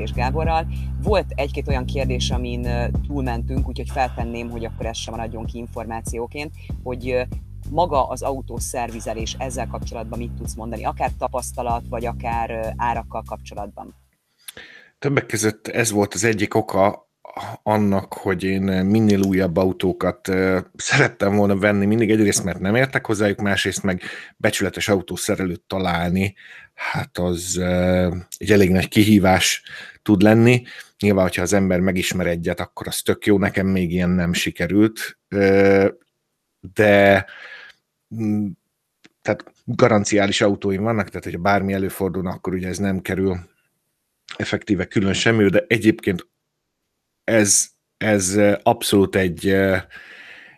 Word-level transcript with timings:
és 0.00 0.12
Gáborral. 0.12 0.66
Volt 1.02 1.32
egy-két 1.34 1.68
olyan 1.68 1.84
kérdés, 1.84 2.30
amin 2.30 2.68
túlmentünk, 3.06 3.68
úgyhogy 3.68 3.90
feltenném, 3.90 4.50
hogy 4.50 4.64
akkor 4.64 4.86
ez 4.86 4.96
sem 4.96 5.14
maradjon 5.14 5.46
ki 5.46 5.58
információként, 5.58 6.52
hogy 6.82 7.26
maga 7.70 8.08
az 8.08 8.22
autószervizelés 8.22 9.36
ezzel 9.38 9.66
kapcsolatban 9.66 10.18
mit 10.18 10.32
tudsz 10.32 10.54
mondani, 10.54 10.84
akár 10.84 11.10
tapasztalat, 11.18 11.82
vagy 11.88 12.06
akár 12.06 12.74
árakkal 12.76 13.22
kapcsolatban? 13.26 13.94
Többek 14.98 15.26
között 15.26 15.68
ez 15.68 15.90
volt 15.90 16.14
az 16.14 16.24
egyik 16.24 16.54
oka 16.54 17.08
annak, 17.62 18.12
hogy 18.12 18.42
én 18.42 18.62
minél 18.62 19.20
újabb 19.20 19.56
autókat 19.56 20.28
szerettem 20.76 21.36
volna 21.36 21.56
venni, 21.56 21.86
mindig 21.86 22.10
egyrészt, 22.10 22.44
mert 22.44 22.60
nem 22.60 22.74
értek 22.74 23.06
hozzájuk, 23.06 23.40
másrészt 23.40 23.82
meg 23.82 24.02
becsületes 24.36 24.88
autószerelőt 24.88 25.62
találni, 25.66 26.34
hát 26.74 27.18
az 27.18 27.58
egy 28.38 28.50
elég 28.50 28.70
nagy 28.70 28.88
kihívás 28.88 29.62
tud 30.02 30.22
lenni. 30.22 30.62
Nyilván, 30.98 31.24
hogyha 31.24 31.42
az 31.42 31.52
ember 31.52 31.80
megismer 31.80 32.26
egyet, 32.26 32.60
akkor 32.60 32.86
az 32.86 33.02
tök 33.02 33.26
jó, 33.26 33.38
nekem 33.38 33.66
még 33.66 33.92
ilyen 33.92 34.10
nem 34.10 34.32
sikerült, 34.32 35.18
de 36.74 37.26
mm, 38.14 38.46
tehát 39.22 39.52
garanciális 39.64 40.40
autóim 40.40 40.82
vannak, 40.82 41.08
tehát 41.08 41.24
hogyha 41.24 41.38
bármi 41.40 41.72
előfordulna, 41.72 42.30
akkor 42.30 42.54
ugye 42.54 42.68
ez 42.68 42.78
nem 42.78 43.00
kerül 43.00 43.38
effektíve 44.36 44.84
külön 44.84 45.12
semmi, 45.12 45.48
de 45.48 45.64
egyébként 45.68 46.28
ez, 47.24 47.68
ez 47.96 48.38
abszolút 48.62 49.16
egy, 49.16 49.48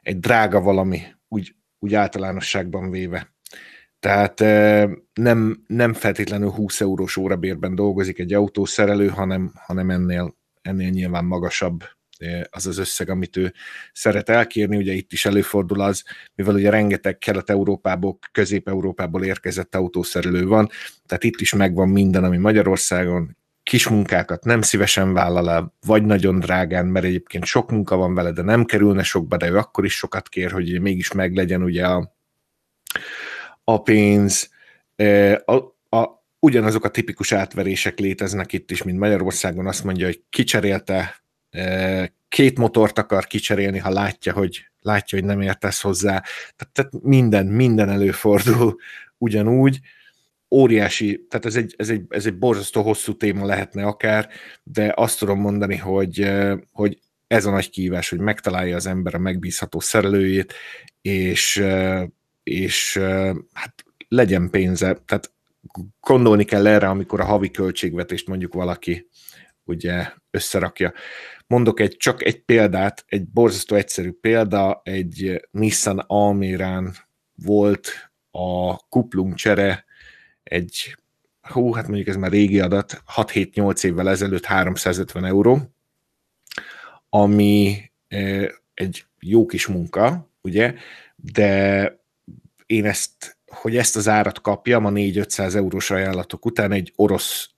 egy 0.02 0.18
drága 0.18 0.60
valami, 0.60 1.02
úgy, 1.28 1.54
úgy 1.78 1.94
általánosságban 1.94 2.90
véve. 2.90 3.34
Tehát 4.02 4.40
nem, 5.12 5.64
nem 5.66 5.92
feltétlenül 5.92 6.50
20 6.50 6.80
eurós 6.80 7.16
órabérben 7.16 7.74
dolgozik 7.74 8.18
egy 8.18 8.32
autószerelő, 8.32 9.08
hanem, 9.08 9.52
hanem 9.54 9.90
ennél, 9.90 10.36
ennél 10.62 10.90
nyilván 10.90 11.24
magasabb 11.24 11.84
az 12.50 12.66
az 12.66 12.78
összeg, 12.78 13.08
amit 13.08 13.36
ő 13.36 13.52
szeret 13.92 14.28
elkérni. 14.28 14.76
Ugye 14.76 14.92
itt 14.92 15.12
is 15.12 15.24
előfordul 15.24 15.80
az, 15.80 16.04
mivel 16.34 16.54
ugye 16.54 16.70
rengeteg 16.70 17.18
Kelet-Európából, 17.18 18.18
Közép-Európából 18.32 19.24
érkezett 19.24 19.74
autószerelő 19.74 20.46
van, 20.46 20.68
tehát 21.06 21.24
itt 21.24 21.40
is 21.40 21.54
megvan 21.54 21.88
minden, 21.88 22.24
ami 22.24 22.36
Magyarországon 22.36 23.36
kis 23.62 23.88
munkákat 23.88 24.44
nem 24.44 24.62
szívesen 24.62 25.12
vállal 25.12 25.50
el, 25.50 25.74
vagy 25.86 26.04
nagyon 26.04 26.38
drágán, 26.38 26.86
mert 26.86 27.04
egyébként 27.04 27.44
sok 27.44 27.70
munka 27.70 27.96
van 27.96 28.14
vele, 28.14 28.32
de 28.32 28.42
nem 28.42 28.64
kerülne 28.64 29.02
sokba, 29.02 29.36
de 29.36 29.48
ő 29.48 29.56
akkor 29.56 29.84
is 29.84 29.96
sokat 29.96 30.28
kér, 30.28 30.50
hogy 30.50 30.80
mégis 30.80 31.12
meglegyen 31.12 31.62
ugye 31.62 31.86
a, 31.86 32.16
a 33.64 33.82
pénz. 33.82 34.50
A, 35.44 35.54
a, 35.96 36.24
ugyanazok 36.38 36.84
a 36.84 36.90
tipikus 36.90 37.32
átverések 37.32 37.98
léteznek 37.98 38.52
itt 38.52 38.70
is, 38.70 38.82
mint 38.82 38.98
Magyarországon. 38.98 39.66
Azt 39.66 39.84
mondja, 39.84 40.06
hogy 40.06 40.22
kicserélte, 40.30 41.24
két 42.28 42.58
motort 42.58 42.98
akar 42.98 43.26
kicserélni, 43.26 43.78
ha 43.78 43.90
látja, 43.90 44.32
hogy 44.32 44.70
látja, 44.80 45.18
hogy 45.18 45.26
nem 45.26 45.40
értesz 45.40 45.80
hozzá. 45.80 46.22
Tehát, 46.56 46.72
tehát 46.72 46.92
minden, 47.02 47.46
minden 47.46 47.88
előfordul 47.88 48.76
ugyanúgy 49.18 49.80
óriási, 50.50 51.26
tehát 51.28 51.46
ez 51.46 51.56
egy, 51.56 51.74
ez, 51.78 51.88
egy, 51.88 52.04
ez 52.08 52.26
egy 52.26 52.38
borzasztó 52.38 52.82
hosszú 52.82 53.16
téma 53.16 53.46
lehetne 53.46 53.84
akár, 53.84 54.28
de 54.62 54.92
azt 54.96 55.18
tudom 55.18 55.40
mondani, 55.40 55.76
hogy, 55.76 56.30
hogy 56.72 56.98
ez 57.26 57.46
a 57.46 57.50
nagy 57.50 57.70
kívás, 57.70 58.10
hogy 58.10 58.18
megtalálja 58.18 58.76
az 58.76 58.86
ember 58.86 59.14
a 59.14 59.18
megbízható 59.18 59.80
szerelőjét, 59.80 60.54
és, 61.02 61.62
és 62.42 62.96
hát 63.52 63.84
legyen 64.08 64.50
pénze. 64.50 64.94
Tehát 65.06 65.32
gondolni 66.00 66.44
kell 66.44 66.66
erre, 66.66 66.88
amikor 66.88 67.20
a 67.20 67.24
havi 67.24 67.50
költségvetést 67.50 68.26
mondjuk 68.26 68.54
valaki 68.54 69.08
ugye 69.64 70.12
összerakja. 70.30 70.92
Mondok 71.46 71.80
egy, 71.80 71.96
csak 71.96 72.24
egy 72.24 72.44
példát, 72.44 73.04
egy 73.08 73.28
borzasztó 73.28 73.76
egyszerű 73.76 74.10
példa, 74.10 74.80
egy 74.84 75.48
Nissan 75.50 75.98
Almérán 75.98 76.94
volt 77.34 78.12
a 78.30 78.76
kuplung 78.76 79.34
csere 79.34 79.84
egy, 80.42 80.96
hú, 81.40 81.72
hát 81.72 81.86
mondjuk 81.86 82.08
ez 82.08 82.16
már 82.16 82.30
régi 82.30 82.60
adat, 82.60 83.02
6-7-8 83.16 83.84
évvel 83.84 84.08
ezelőtt 84.08 84.44
350 84.44 85.24
euró, 85.24 85.74
ami 87.08 87.76
egy 88.74 89.04
jó 89.20 89.46
kis 89.46 89.66
munka, 89.66 90.30
ugye, 90.40 90.74
de 91.16 92.01
én 92.72 92.84
ezt, 92.84 93.38
hogy 93.46 93.76
ezt 93.76 93.96
az 93.96 94.08
árat 94.08 94.40
kapjam 94.40 94.84
a 94.84 94.90
4-500 94.90 95.54
eurós 95.54 95.90
ajánlatok 95.90 96.46
után 96.46 96.72
egy 96.72 96.92
orosz 96.96 97.50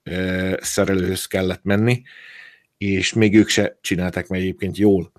szerelőhöz 0.60 1.26
kellett 1.26 1.62
menni, 1.62 2.02
és 2.76 3.12
még 3.12 3.36
ők 3.36 3.48
se 3.48 3.78
csinálták 3.80 4.28
meg 4.28 4.40
egyébként 4.40 4.76
jól. 4.76 5.12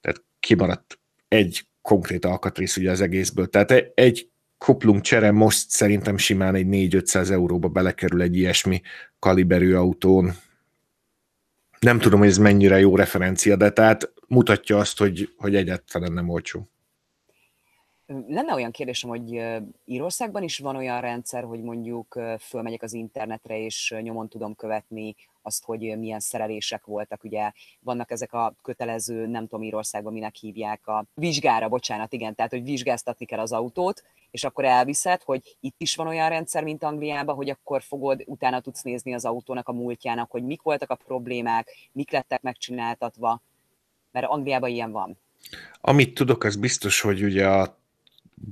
Tehát 0.00 0.22
kimaradt 0.40 0.98
egy 1.28 1.66
konkrét 1.80 2.24
alkatrész 2.24 2.76
ugye 2.76 2.90
az 2.90 3.00
egészből. 3.00 3.48
Tehát 3.48 3.70
egy 3.94 4.30
kuplung 4.58 5.00
csere 5.00 5.30
most 5.30 5.70
szerintem 5.70 6.16
simán 6.16 6.54
egy 6.54 6.66
4-500 6.68 7.30
euróba 7.30 7.68
belekerül 7.68 8.22
egy 8.22 8.36
ilyesmi 8.36 8.80
kaliberű 9.18 9.74
autón. 9.74 10.32
Nem 11.78 11.98
tudom, 11.98 12.18
hogy 12.18 12.28
ez 12.28 12.38
mennyire 12.38 12.78
jó 12.78 12.96
referencia, 12.96 13.56
de 13.56 13.70
tehát 13.70 14.12
mutatja 14.28 14.78
azt, 14.78 14.98
hogy, 14.98 15.32
hogy 15.36 15.54
egyáltalán 15.54 16.12
nem 16.12 16.28
olcsó. 16.28 16.72
Lenne 18.26 18.54
olyan 18.54 18.70
kérdésem, 18.70 19.10
hogy 19.10 19.42
Írországban 19.84 20.42
is 20.42 20.58
van 20.58 20.76
olyan 20.76 21.00
rendszer, 21.00 21.44
hogy 21.44 21.62
mondjuk 21.62 22.18
fölmegyek 22.40 22.82
az 22.82 22.92
internetre, 22.92 23.58
és 23.58 23.94
nyomon 24.00 24.28
tudom 24.28 24.54
követni 24.54 25.14
azt, 25.42 25.64
hogy 25.64 25.98
milyen 25.98 26.20
szerelések 26.20 26.84
voltak. 26.84 27.24
Ugye 27.24 27.52
vannak 27.80 28.10
ezek 28.10 28.32
a 28.32 28.54
kötelező, 28.62 29.26
nem 29.26 29.42
tudom 29.42 29.62
Írországban 29.62 30.12
minek 30.12 30.34
hívják, 30.34 30.86
a 30.86 31.04
vizsgára, 31.14 31.68
bocsánat, 31.68 32.12
igen, 32.12 32.34
tehát 32.34 32.50
hogy 32.50 32.62
vizsgáztatni 32.62 33.26
kell 33.26 33.38
az 33.38 33.52
autót, 33.52 34.02
és 34.30 34.44
akkor 34.44 34.64
elviszed, 34.64 35.22
hogy 35.22 35.56
itt 35.60 35.74
is 35.78 35.96
van 35.96 36.06
olyan 36.06 36.28
rendszer, 36.28 36.64
mint 36.64 36.82
Angliában, 36.82 37.34
hogy 37.34 37.50
akkor 37.50 37.82
fogod, 37.82 38.22
utána 38.26 38.60
tudsz 38.60 38.82
nézni 38.82 39.14
az 39.14 39.24
autónak 39.24 39.68
a 39.68 39.72
múltjának, 39.72 40.30
hogy 40.30 40.44
mik 40.44 40.62
voltak 40.62 40.90
a 40.90 40.94
problémák, 40.94 41.68
mik 41.92 42.10
lettek 42.10 42.42
megcsináltatva, 42.42 43.42
mert 44.10 44.26
Angliában 44.26 44.70
ilyen 44.70 44.92
van. 44.92 45.18
Amit 45.80 46.14
tudok, 46.14 46.44
az 46.44 46.56
biztos, 46.56 47.00
hogy 47.00 47.22
ugye 47.22 47.48
a 47.48 47.80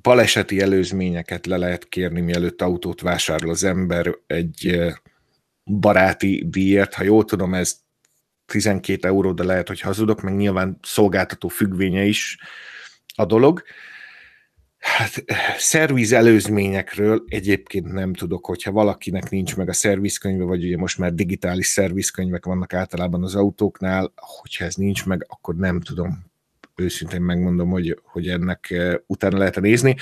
baleseti 0.03 0.61
előzményeket 0.61 1.47
le 1.47 1.57
lehet 1.57 1.89
kérni, 1.89 2.21
mielőtt 2.21 2.63
autót 2.63 3.01
vásárol 3.01 3.51
az 3.51 3.65
ember 3.65 4.15
egy 4.27 4.81
baráti 5.65 6.45
díjért. 6.49 6.95
Ha 6.95 7.03
jól 7.03 7.25
tudom, 7.25 7.55
ez 7.55 7.79
12 8.47 9.09
euró, 9.09 9.33
de 9.33 9.45
lehet, 9.45 9.69
hogy 9.69 9.81
hazudok, 9.81 10.21
meg 10.21 10.37
nyilván 10.37 10.79
szolgáltató 10.83 11.49
függvénye 11.49 12.05
is 12.05 12.39
a 13.15 13.25
dolog. 13.25 13.63
Hát 14.79 15.25
szerviz 15.57 16.13
előzményekről 16.13 17.25
egyébként 17.29 17.93
nem 17.93 18.15
tudok, 18.15 18.47
hogyha 18.47 18.73
valakinek 18.73 19.31
nincs 19.31 19.57
meg 19.57 19.69
a 19.69 19.73
szervizkönyve, 19.73 20.45
vagy 20.45 20.65
ugye 20.65 20.77
most 20.77 20.99
már 20.99 21.15
digitális 21.15 21.67
szervizkönyvek 21.67 22.45
vannak 22.45 22.73
általában 22.73 23.23
az 23.23 23.35
autóknál, 23.35 24.13
hogyha 24.17 24.65
ez 24.65 24.75
nincs 24.75 25.07
meg, 25.07 25.27
akkor 25.29 25.57
nem 25.57 25.81
tudom 25.81 26.30
őszintén 26.81 27.21
megmondom, 27.21 27.71
hogy, 27.71 27.99
hogy 28.03 28.29
ennek 28.29 28.71
eh, 28.71 28.95
utána 29.07 29.39
lehet 29.39 29.61
nézni. 29.61 29.97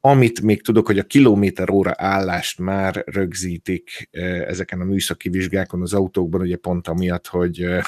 Amit 0.00 0.40
még 0.40 0.62
tudok, 0.62 0.86
hogy 0.86 0.98
a 0.98 1.04
kilométer 1.04 1.70
óra 1.70 1.92
állást 1.96 2.58
már 2.58 3.02
rögzítik 3.06 4.08
eh, 4.10 4.40
ezeken 4.40 4.80
a 4.80 4.84
műszaki 4.84 5.28
vizsgákon 5.28 5.82
az 5.82 5.94
autókban, 5.94 6.40
ugye 6.40 6.56
pont 6.56 6.88
amiatt, 6.88 7.26
hogy 7.26 7.62
eh, 7.62 7.84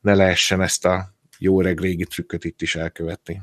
ne 0.00 0.14
lehessen 0.14 0.60
ezt 0.60 0.84
a 0.84 1.16
jó 1.38 1.60
reg 1.60 1.80
régi 1.80 2.04
trükköt 2.04 2.44
itt 2.44 2.62
is 2.62 2.74
elkövetni. 2.74 3.42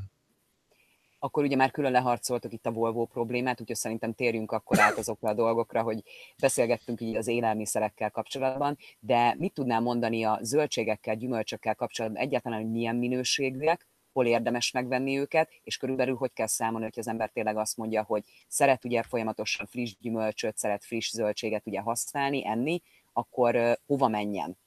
Akkor 1.25 1.43
ugye 1.43 1.55
már 1.55 1.71
külön 1.71 1.91
leharcoltok 1.91 2.53
itt 2.53 2.65
a 2.65 2.71
Volvo 2.71 3.05
problémát, 3.05 3.61
úgyhogy 3.61 3.75
szerintem 3.75 4.13
térjünk 4.13 4.51
akkor 4.51 4.79
át 4.79 4.97
azokra 4.97 5.29
a 5.29 5.33
dolgokra, 5.33 5.81
hogy 5.81 6.03
beszélgettünk 6.41 7.01
így 7.01 7.15
az 7.15 7.27
élelmiszerekkel 7.27 8.11
kapcsolatban, 8.11 8.77
de 8.99 9.35
mit 9.37 9.53
tudnál 9.53 9.81
mondani 9.81 10.23
a 10.23 10.39
zöldségekkel, 10.41 11.15
gyümölcsökkel 11.15 11.75
kapcsolatban? 11.75 12.21
Egyáltalán, 12.21 12.61
hogy 12.61 12.71
milyen 12.71 12.95
minőségűek, 12.95 13.87
hol 14.15 14.25
érdemes 14.25 14.71
megvenni 14.71 15.19
őket, 15.19 15.49
és 15.63 15.77
körülbelül 15.77 16.15
hogy 16.15 16.31
kell 16.33 16.47
számolni, 16.47 16.85
hogy 16.85 16.99
az 16.99 17.07
ember 17.07 17.29
tényleg 17.29 17.57
azt 17.57 17.77
mondja, 17.77 18.03
hogy 18.03 18.23
szeret 18.47 18.85
ugye 18.85 19.03
folyamatosan 19.03 19.65
friss 19.65 19.95
gyümölcsöt, 19.99 20.57
szeret 20.57 20.85
friss 20.85 21.11
zöldséget 21.11 21.67
ugye 21.67 21.79
használni, 21.79 22.47
enni, 22.47 22.81
akkor 23.13 23.77
hova 23.85 24.07
menjen? 24.07 24.57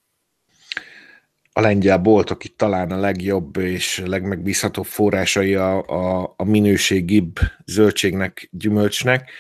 a 1.52 1.60
lengyel 1.60 1.98
boltok 1.98 2.44
itt 2.44 2.56
talán 2.56 2.90
a 2.90 2.96
legjobb 2.96 3.56
és 3.56 4.02
legmegbízhatóbb 4.06 4.84
forrásai 4.84 5.54
a, 5.54 5.82
a, 5.82 6.34
a 6.36 6.44
minőségibb 6.44 7.38
zöldségnek, 7.64 8.48
gyümölcsnek, 8.52 9.30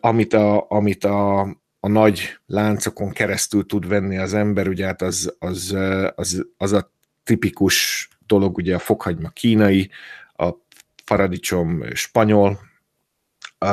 amit 0.00 0.32
a, 0.32 0.70
amit 0.70 1.04
a, 1.04 1.40
a 1.80 1.88
nagy 1.88 2.38
láncokon 2.46 3.10
keresztül 3.10 3.66
tud 3.66 3.88
venni 3.88 4.18
az 4.18 4.34
ember, 4.34 4.68
ugye 4.68 4.86
hát 4.86 5.02
az, 5.02 5.36
az, 5.38 5.76
az, 6.14 6.46
az 6.56 6.72
a 6.72 6.92
tipikus 7.22 8.08
dolog, 8.26 8.56
ugye 8.56 8.74
a 8.74 8.78
fokhagyma 8.78 9.28
kínai, 9.28 9.90
a 10.36 10.50
paradicsom 11.04 11.84
spanyol, 11.94 12.60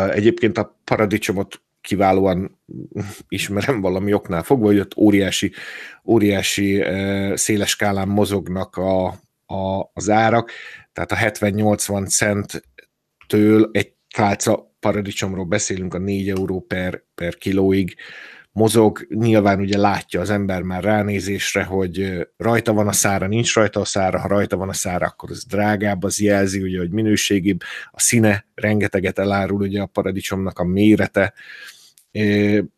egyébként 0.10 0.58
a 0.58 0.80
paradicsomot 0.84 1.62
kiválóan 1.82 2.60
ismerem 3.28 3.82
valami 3.82 4.14
oknál 4.14 4.44
fogva, 4.44 4.66
hogy 4.66 4.80
ott 4.80 4.98
óriási, 4.98 5.52
óriási 6.06 6.84
széles 7.34 7.70
skálán 7.70 8.08
mozognak 8.08 8.76
a, 8.76 9.08
a, 9.46 9.90
az 9.94 10.10
árak, 10.10 10.52
tehát 10.94 11.12
a 11.12 11.16
70-80 11.16 12.10
centtől 12.10 13.70
egy 13.72 13.94
tálca 14.16 14.76
paradicsomról 14.80 15.46
beszélünk 15.46 15.94
a 15.94 15.98
4 15.98 16.30
euró 16.30 16.60
per, 16.60 17.04
per 17.16 17.36
kilóig, 17.36 17.96
mozog, 18.52 19.08
nyilván 19.10 19.60
ugye 19.60 19.78
látja 19.78 20.22
az 20.22 20.30
ember 20.30 20.62
már 20.62 20.84
ránézésre, 20.84 21.64
hogy 21.64 22.28
rajta 22.38 22.74
van 22.74 22.88
a 22.88 22.92
szára, 22.92 23.28
nincs 23.28 23.54
rajta 23.54 23.80
a 23.80 23.86
szára, 23.86 24.20
ha 24.20 24.28
rajta 24.28 24.58
van 24.58 24.70
a 24.70 24.74
szára, 24.74 25.06
akkor 25.06 25.32
az 25.32 25.46
drágább, 25.46 26.04
az 26.04 26.20
jelzi, 26.20 26.62
ugye, 26.62 26.80
hogy 26.80 26.92
minőségibb, 26.92 27.62
a 27.92 28.00
színe 28.00 28.46
rengeteget 28.56 29.20
elárul, 29.20 29.62
ugye 29.62 29.82
a 29.82 29.86
paradicsomnak 29.86 30.60
a 30.60 30.64
mérete. 30.64 31.34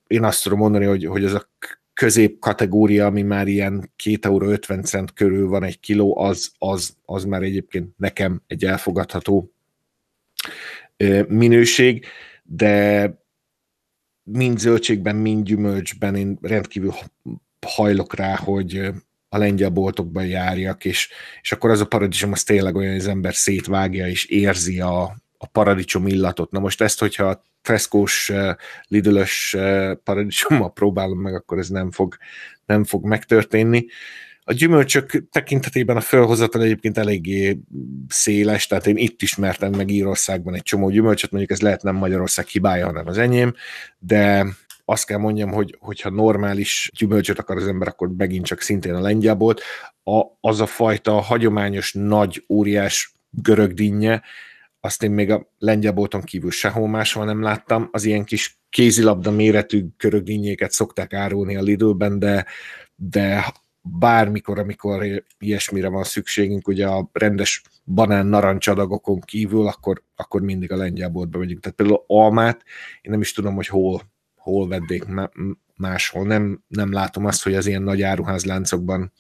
Én 0.08 0.24
azt 0.24 0.44
tudom 0.44 0.60
mondani, 0.60 0.86
hogy, 0.86 1.06
hogy 1.06 1.24
ez 1.24 1.34
a 1.34 1.50
közép 1.94 2.40
kategória, 2.40 3.06
ami 3.06 3.22
már 3.22 3.48
ilyen 3.48 3.92
2,50 4.04 4.26
euró 4.26 4.56
cent 4.82 5.14
körül 5.14 5.48
van 5.48 5.64
egy 5.64 5.80
kiló, 5.80 6.20
az, 6.20 6.52
az, 6.58 6.96
az 7.06 7.24
már 7.24 7.42
egyébként 7.42 7.98
nekem 7.98 8.42
egy 8.48 8.66
elfogadható 8.66 9.54
minőség, 11.28 12.06
de 12.44 13.23
mind 14.24 14.60
zöldségben, 14.60 15.16
mind 15.16 15.46
gyümölcsben 15.46 16.16
én 16.16 16.38
rendkívül 16.42 16.94
hajlok 17.68 18.16
rá, 18.16 18.36
hogy 18.36 18.92
a 19.30 19.38
lengyel 19.38 19.70
boltokban 19.70 20.26
járjak, 20.26 20.86
és, 20.86 21.10
és 21.42 21.52
akkor 21.52 21.70
az 21.70 21.82
a 21.82 21.88
paradicsom 21.88 22.32
az 22.32 22.44
tényleg 22.44 22.76
olyan, 22.76 22.92
hogy 22.92 23.00
az 23.00 23.08
ember 23.08 23.36
szétvágja 23.36 24.08
és 24.08 24.26
érzi 24.26 24.80
a, 24.80 25.02
a 25.38 25.48
paradicsom 25.52 26.08
illatot. 26.08 26.52
Na 26.52 26.60
most 26.60 26.82
ezt, 26.82 27.00
hogyha 27.00 27.26
a 27.26 27.44
Tesco-s, 27.62 28.32
Lidl-ös 28.88 29.58
paradicsommal 30.04 30.74
próbálom 30.74 31.20
meg, 31.20 31.34
akkor 31.36 31.58
ez 31.58 31.70
nem 31.70 31.92
fog, 31.92 32.18
nem 32.66 32.84
fog 32.84 33.06
megtörténni. 33.06 33.86
A 34.46 34.54
gyümölcsök 34.54 35.30
tekintetében 35.32 35.98
a 35.98 36.02
felhozatal 36.02 36.62
egyébként 36.62 36.98
eléggé 36.98 37.60
széles, 38.08 38.68
tehát 38.68 38.88
én 38.88 38.98
itt 38.98 39.22
ismertem 39.22 39.72
meg 39.72 39.90
Írországban 39.90 40.56
egy 40.56 40.62
csomó 40.62 40.90
gyümölcsöt, 40.90 41.32
mondjuk 41.32 41.52
ez 41.52 41.62
lehet 41.62 41.84
nem 41.84 41.96
Magyarország 41.96 42.48
hibája, 42.48 42.86
hanem 42.86 43.08
az 43.08 43.18
enyém, 43.18 43.54
de 44.00 44.46
azt 44.86 45.06
kell 45.06 45.18
mondjam, 45.18 45.52
hogy 45.52 45.78
hogyha 45.80 46.10
normális 46.10 46.92
gyümölcsöt 46.98 47.40
akar 47.40 47.58
az 47.58 47.68
ember, 47.68 47.88
akkor 47.88 48.10
megint 48.18 48.46
csak 48.46 48.62
szintén 48.62 48.94
a 48.94 49.02
lengyel. 49.02 49.38
A, 50.04 50.24
az 50.42 50.62
a 50.62 50.66
fajta 50.66 51.12
hagyományos, 51.12 51.94
nagy, 51.94 52.46
óriás 52.50 53.14
görög 53.30 53.74
dinnye, 53.74 54.22
azt 54.80 55.04
én 55.04 55.12
még 55.12 55.32
a 55.32 55.52
lengyel 55.58 55.92
bolton 55.92 56.22
kívül 56.22 56.52
sehol 56.52 56.88
máshol 56.88 57.26
nem 57.26 57.42
láttam. 57.42 57.90
Az 57.92 58.04
ilyen 58.04 58.24
kis 58.24 58.60
kézilabda 58.70 59.32
méretű 59.32 59.86
görögdínyéket 59.98 60.72
szokták 60.72 61.14
árulni 61.14 61.56
a 61.56 61.62
Lidlben, 61.62 62.20
de, 62.20 62.46
de 62.96 63.54
bármikor, 63.84 64.60
amikor 64.60 65.24
ilyesmire 65.40 65.88
van 65.88 66.04
szükségünk, 66.04 66.68
ugye 66.68 66.88
a 66.88 67.10
rendes 67.12 67.62
banán 67.86 68.26
narancsadagokon 68.26 69.20
kívül, 69.20 69.68
akkor, 69.68 70.04
akkor 70.16 70.42
mindig 70.42 70.72
a 70.72 70.76
lengyel 70.76 71.10
boltba 71.10 71.38
megyünk. 71.38 71.62
Tehát 71.62 71.78
például 71.78 72.04
almát, 72.08 72.64
én 73.02 73.12
nem 73.12 73.22
is 73.22 73.34
tudom, 73.34 73.56
hogy 73.56 73.68
hol, 73.68 74.02
hol 74.36 74.68
veddék 74.68 75.06
máshol. 75.76 76.26
Nem, 76.26 76.64
nem 76.68 76.92
látom 76.92 77.26
azt, 77.26 77.44
hogy 77.44 77.54
az 77.54 77.66
ilyen 77.66 77.82
nagy 77.82 78.02
áruházláncokban 78.02 79.12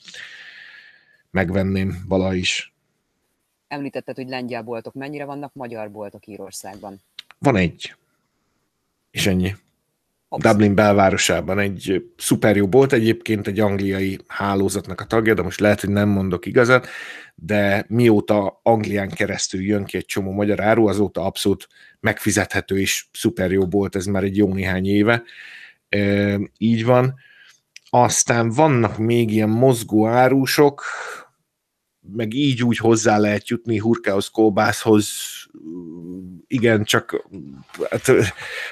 megvenném 1.31 2.03
vala 2.07 2.33
is. 2.33 2.73
Említetted, 3.67 4.15
hogy 4.15 4.27
lengyel 4.27 4.61
boltok. 4.61 4.93
Mennyire 4.93 5.25
vannak 5.25 5.53
magyar 5.53 5.91
boltok 5.91 6.27
Írországban? 6.27 7.01
Van 7.39 7.55
egy. 7.55 7.95
És 9.11 9.27
ennyi. 9.27 9.55
Dublin 10.37 10.75
belvárosában 10.75 11.59
egy 11.59 12.03
szuper 12.17 12.55
jó 12.55 12.67
bolt, 12.67 12.93
egyébként 12.93 13.47
egy 13.47 13.59
angliai 13.59 14.19
hálózatnak 14.27 15.01
a 15.01 15.05
tagja, 15.05 15.33
de 15.33 15.41
most 15.41 15.59
lehet, 15.59 15.81
hogy 15.81 15.89
nem 15.89 16.09
mondok 16.09 16.45
igazat, 16.45 16.87
de 17.35 17.85
mióta 17.87 18.59
Anglián 18.63 19.09
keresztül 19.09 19.61
jön 19.61 19.83
ki 19.83 19.97
egy 19.97 20.05
csomó 20.05 20.31
magyar 20.31 20.59
áru, 20.59 20.87
azóta 20.87 21.25
abszolút 21.25 21.67
megfizethető 21.99 22.79
és 22.79 23.05
szuper 23.11 23.51
jó 23.51 23.67
bolt, 23.67 23.95
ez 23.95 24.05
már 24.05 24.23
egy 24.23 24.37
jó 24.37 24.53
néhány 24.53 24.87
éve. 24.87 25.23
E, 25.89 26.39
így 26.57 26.85
van. 26.85 27.13
Aztán 27.89 28.49
vannak 28.49 28.97
még 28.97 29.31
ilyen 29.31 29.49
mozgó 29.49 30.07
árusok, 30.07 30.83
meg 32.11 32.33
így 32.33 32.63
úgy 32.63 32.77
hozzá 32.77 33.17
lehet 33.17 33.47
jutni 33.47 33.77
hurkához, 33.77 34.27
kolbászhoz, 34.27 35.07
igen, 36.47 36.83
csak 36.83 37.27
hát, 37.89 38.11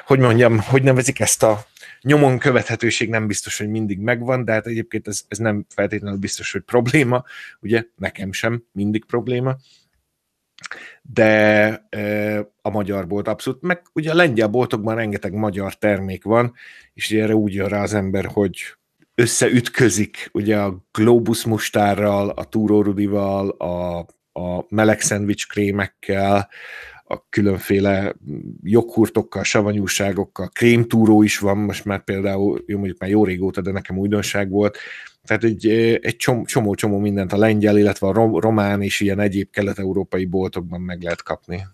hogy 0.06 0.20
mondjam, 0.20 0.60
hogy 0.60 0.84
nevezik 0.84 1.20
ezt 1.20 1.44
a 1.44 1.66
nyomon 2.02 2.38
követhetőség 2.38 3.10
nem 3.10 3.28
biztos, 3.28 3.58
hogy 3.58 3.70
mindig 3.70 4.00
megvan, 4.00 4.46
de 4.46 4.52
hát 4.52 4.68
egyébként 4.68 5.08
ez, 5.08 5.22
ez 5.28 5.38
nem 5.38 5.66
feltétlenül 5.70 6.20
biztos, 6.20 6.52
hogy 6.52 6.62
probléma, 6.62 7.24
ugye 7.60 7.84
nekem 7.96 8.32
sem 8.32 8.64
mindig 8.72 9.06
probléma, 9.06 9.56
de 11.02 11.68
a 12.62 12.70
magyar 12.70 13.08
bolt 13.08 13.28
abszolút, 13.28 13.62
meg 13.62 13.82
ugye 13.94 14.12
a 14.12 14.16
lengyel 14.16 14.48
boltokban 14.48 14.96
rengeteg 14.96 15.34
magyar 15.34 15.78
termék 15.78 16.24
van, 16.24 16.54
és 16.94 17.12
erre 17.12 17.36
úgy 17.36 17.54
jön 17.54 17.68
rá 17.68 17.82
az 17.82 17.94
ember, 17.94 18.26
hogy 18.26 18.58
összeütközik 19.16 20.30
ugye 20.34 20.58
a 20.58 20.86
Globus 20.92 21.46
mustárral, 21.46 22.30
a 22.30 22.44
túrórudival, 22.44 23.50
a, 23.50 23.98
a 24.40 24.66
meleg 24.70 25.02
szendvics 25.02 25.48
krémekkel, 25.48 26.50
a 27.04 27.30
különféle 27.30 28.16
joghurtokkal, 28.64 29.44
savanyúságokkal, 29.44 30.50
krémtúró 30.54 31.24
is 31.24 31.40
van, 31.40 31.58
most 31.58 31.86
már 31.86 32.04
például, 32.04 32.64
jó 32.66 32.78
mondjuk 32.78 33.00
már 33.00 33.10
jó 33.10 33.26
régóta, 33.26 33.62
de 33.62 33.72
nekem 33.72 33.98
újdonság 33.98 34.50
volt, 34.50 34.78
tehát 35.24 35.44
egy, 35.44 35.68
egy 36.02 36.16
csomó-csomó 36.46 36.98
mindent 36.98 37.34
a 37.34 37.38
lengyel, 37.38 37.78
illetve 37.78 38.08
a 38.08 38.40
román 38.40 38.82
és 38.82 39.00
ilyen 39.00 39.20
egyéb 39.20 39.50
kelet-európai 39.50 40.26
boltokban 40.26 40.82
meg 40.82 41.02
lehet 41.02 41.24
kapni. 41.24 41.68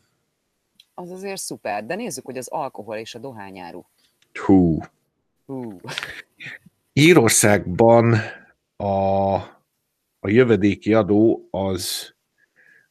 Az 0.94 1.12
azért 1.12 1.42
szuper, 1.42 1.86
de 1.86 1.96
nézzük, 1.96 2.26
hogy 2.26 2.38
az 2.38 2.48
alkohol 2.48 2.96
és 2.96 3.16
a 3.16 3.20
dohányáru. 3.20 3.82
Hú. 4.34 4.80
Hú. 5.46 5.80
Írországban 7.00 8.14
a, 8.76 9.34
a 10.20 10.30
jövedéki 10.30 10.94
adó 10.94 11.48
az 11.52 12.16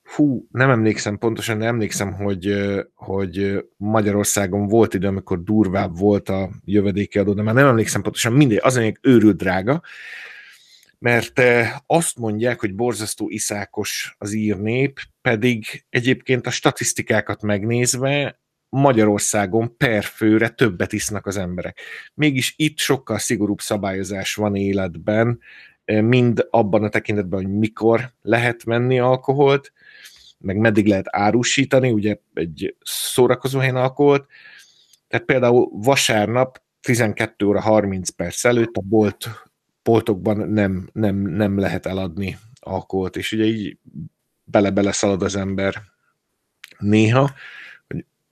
Fú, 0.03 0.47
nem 0.51 0.71
emlékszem 0.71 1.19
pontosan, 1.19 1.59
de 1.59 1.67
emlékszem, 1.67 2.13
hogy, 2.13 2.55
hogy 2.95 3.65
Magyarországon 3.77 4.67
volt 4.67 4.95
idő, 4.95 5.07
amikor 5.07 5.43
durvább 5.43 5.99
volt 5.99 6.29
a 6.29 6.51
jövedéki 6.65 7.19
adó, 7.19 7.33
de 7.33 7.43
már 7.43 7.55
nem 7.55 7.67
emlékszem 7.67 8.03
pontosan, 8.03 8.33
mindegy, 8.33 8.61
az 8.63 8.77
még 8.77 8.99
őrült 9.03 9.37
drága, 9.37 9.83
mert 10.99 11.43
azt 11.87 12.19
mondják, 12.19 12.61
hogy 12.61 12.75
borzasztó 12.75 13.29
iszákos 13.29 14.15
az 14.19 14.33
ír 14.33 14.57
nép, 14.57 15.01
pedig 15.21 15.85
egyébként 15.89 16.47
a 16.47 16.51
statisztikákat 16.51 17.43
megnézve 17.43 18.41
Magyarországon 18.77 19.77
per 19.77 20.05
főre 20.05 20.49
többet 20.49 20.93
isznak 20.93 21.27
az 21.27 21.37
emberek. 21.37 21.81
Mégis 22.15 22.55
itt 22.57 22.79
sokkal 22.79 23.19
szigorúbb 23.19 23.61
szabályozás 23.61 24.35
van 24.35 24.55
életben, 24.55 25.41
mind 25.85 26.47
abban 26.51 26.85
a 26.85 26.89
tekintetben, 26.89 27.43
hogy 27.43 27.53
mikor 27.59 28.13
lehet 28.23 28.65
menni 28.65 28.99
alkoholt, 28.99 29.73
meg 30.39 30.57
meddig 30.57 30.87
lehet 30.87 31.07
árusítani, 31.11 31.91
ugye 31.91 32.17
egy 32.35 32.77
szórakozóhelyen 32.83 33.77
alkoholt. 33.77 34.27
Tehát 35.09 35.27
például 35.27 35.69
vasárnap 35.73 36.63
12 36.81 37.47
óra 37.47 37.61
30 37.61 38.11
perc 38.11 38.45
előtt 38.45 38.77
a 38.77 38.81
bolt, 38.81 39.29
boltokban 39.83 40.37
nem, 40.37 40.89
nem, 40.93 41.17
nem 41.17 41.59
lehet 41.59 41.87
eladni 41.87 42.39
alkoholt, 42.61 43.17
és 43.17 43.33
ugye 43.33 43.45
így 43.45 43.79
bele-bele 44.45 44.93
szalad 44.93 45.23
az 45.23 45.37
ember 45.37 45.83
néha, 46.79 47.31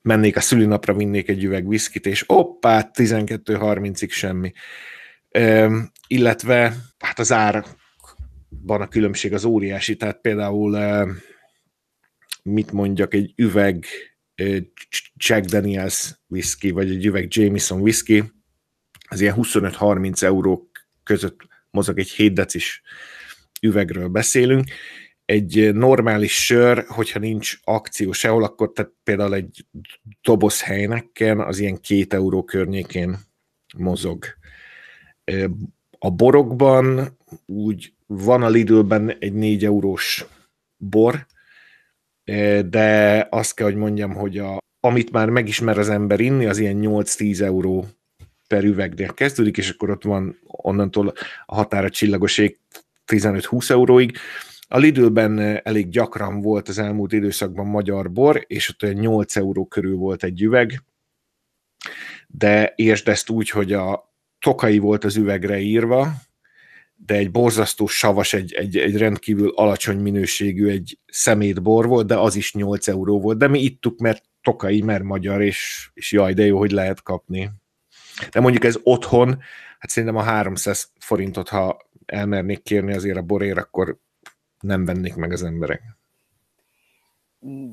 mennék 0.05 0.37
a 0.37 0.41
szülinapra, 0.41 0.95
vinnék 0.95 1.29
egy 1.29 1.45
üveg 1.45 1.69
viszkit, 1.69 2.07
és 2.07 2.25
oppá, 2.27 2.91
12.30-ig 2.95 4.11
semmi. 4.11 4.53
Üm, 5.39 5.91
illetve 6.07 6.77
hát 6.99 7.19
az 7.19 7.33
árban 7.33 8.81
a 8.81 8.89
különbség 8.89 9.33
az 9.33 9.45
óriási, 9.45 9.97
tehát 9.97 10.21
például 10.21 11.07
mit 12.43 12.73
mondjak, 12.73 13.15
egy 13.15 13.33
üveg 13.37 13.87
Jack 15.15 15.45
Daniels 15.45 16.15
whisky, 16.29 16.71
vagy 16.71 16.91
egy 16.91 17.07
üveg 17.07 17.27
Jameson 17.29 17.81
whisky, 17.81 18.23
az 19.09 19.21
ilyen 19.21 19.35
25-30 19.39 20.23
euró 20.23 20.71
között 21.03 21.41
mozog 21.71 21.99
egy 21.99 22.11
7 22.11 22.33
decis 22.33 22.83
üvegről 23.61 24.09
beszélünk. 24.09 24.69
Egy 25.25 25.75
normális 25.75 26.45
sör, 26.45 26.85
hogyha 26.89 27.19
nincs 27.19 27.59
akció 27.65 28.13
sehol, 28.13 28.43
akkor 28.43 28.73
tehát 28.73 28.93
például 29.03 29.35
egy 29.35 29.67
doboz 30.23 30.63
helynekken 30.63 31.41
az 31.41 31.59
ilyen 31.59 31.81
két 31.81 32.15
euró 32.15 32.45
környékén 32.45 33.19
mozog. 33.77 34.25
A 35.99 36.11
borokban 36.11 37.17
úgy 37.47 37.93
van 38.07 38.43
a 38.43 38.49
Lidlben 38.49 39.17
egy 39.19 39.33
4 39.33 39.65
eurós 39.65 40.27
bor, 40.77 41.27
de 42.65 43.27
azt 43.31 43.55
kell, 43.55 43.67
hogy 43.67 43.77
mondjam, 43.77 44.15
hogy 44.15 44.39
a, 44.39 44.59
amit 44.81 45.11
már 45.11 45.29
megismer 45.31 45.79
az 45.79 45.89
ember 45.89 46.21
inni, 46.21 46.47
az 46.47 46.59
ilyen 46.59 46.79
8-10 46.81 47.41
euró 47.41 47.87
per 48.49 48.65
üvegnél 48.65 49.15
kezdődik, 49.15 49.57
és 49.57 49.71
akkor 49.71 49.91
ott 49.91 50.03
van 50.03 50.39
onnantól 50.47 51.13
a 51.47 51.55
határa 51.55 51.91
csillagos 51.91 52.39
ég 52.39 52.59
15-20 53.07 53.71
euróig. 53.71 54.17
A 54.69 54.79
Lidl-ben 54.79 55.39
elég 55.63 55.89
gyakran 55.89 56.41
volt 56.41 56.69
az 56.69 56.79
elmúlt 56.79 57.13
időszakban 57.13 57.67
magyar 57.67 58.13
bor, 58.13 58.45
és 58.47 58.69
ott 58.69 58.83
olyan 58.83 58.95
8 58.95 59.37
euró 59.37 59.67
körül 59.67 59.97
volt 59.97 60.25
egy 60.25 60.43
üveg, 60.43 60.83
de 62.27 62.73
értsd 62.77 63.09
ezt 63.09 63.31
úgy, 63.31 63.51
hogy 63.51 63.73
a 63.73 64.15
tokai 64.39 64.79
volt 64.79 65.05
az 65.05 65.17
üvegre 65.17 65.59
írva, 65.59 66.13
de 66.95 67.15
egy 67.15 67.31
borzasztó 67.31 67.87
savas, 67.87 68.33
egy, 68.33 68.53
egy, 68.53 68.77
egy 68.77 68.97
rendkívül 68.97 69.53
alacsony 69.55 69.99
minőségű, 69.99 70.69
egy 70.69 70.99
szemétbor 71.07 71.87
volt, 71.87 72.07
de 72.07 72.19
az 72.19 72.37
is 72.37 72.55
8 72.55 72.89
euró 72.89 73.21
volt. 73.21 73.39
De 73.39 73.49
mi 73.49 73.61
ittuk, 73.61 73.99
mert 73.99 74.25
tokai, 74.43 74.81
mert 74.81 75.03
magyar, 75.03 75.43
és, 75.43 75.91
és 75.95 76.13
jaj, 76.13 76.33
de 76.33 76.45
jó, 76.45 76.59
hogy 76.59 76.71
lehet 76.71 77.03
kapni. 77.03 77.51
De 78.31 78.41
mondjuk 78.41 78.65
ez 78.65 78.79
otthon, 78.83 79.29
hát 79.79 79.91
szerintem 79.91 80.19
a 80.19 80.23
300 80.23 80.93
forintot, 80.99 81.49
ha 81.49 81.79
elmernék 82.07 82.63
kérni 82.63 82.95
azért 82.95 83.17
a 83.17 83.23
borér, 83.23 83.59
akkor 83.59 83.99
nem 84.65 84.85
vennék 84.85 85.15
meg 85.15 85.33
az 85.33 85.43
emberek. 85.43 85.83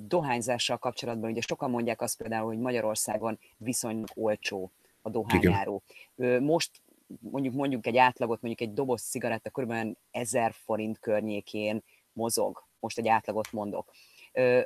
Dohányzással 0.07 0.77
kapcsolatban 0.77 1.31
ugye 1.31 1.41
sokan 1.41 1.69
mondják 1.69 2.01
azt 2.01 2.17
például, 2.17 2.45
hogy 2.45 2.59
Magyarországon 2.59 3.39
viszonylag 3.57 4.09
olcsó 4.13 4.71
a 5.01 5.09
dohányáró. 5.09 5.83
Igen. 6.15 6.43
Most 6.43 6.81
mondjuk 7.19 7.53
mondjuk 7.53 7.87
egy 7.87 7.97
átlagot, 7.97 8.41
mondjuk 8.41 8.69
egy 8.69 8.75
doboz 8.75 9.01
cigaretta 9.01 9.49
kb. 9.49 9.73
1000 10.11 10.53
forint 10.53 10.99
környékén 10.99 11.83
mozog. 12.13 12.67
Most 12.79 12.97
egy 12.97 13.07
átlagot 13.07 13.51
mondok. 13.51 13.91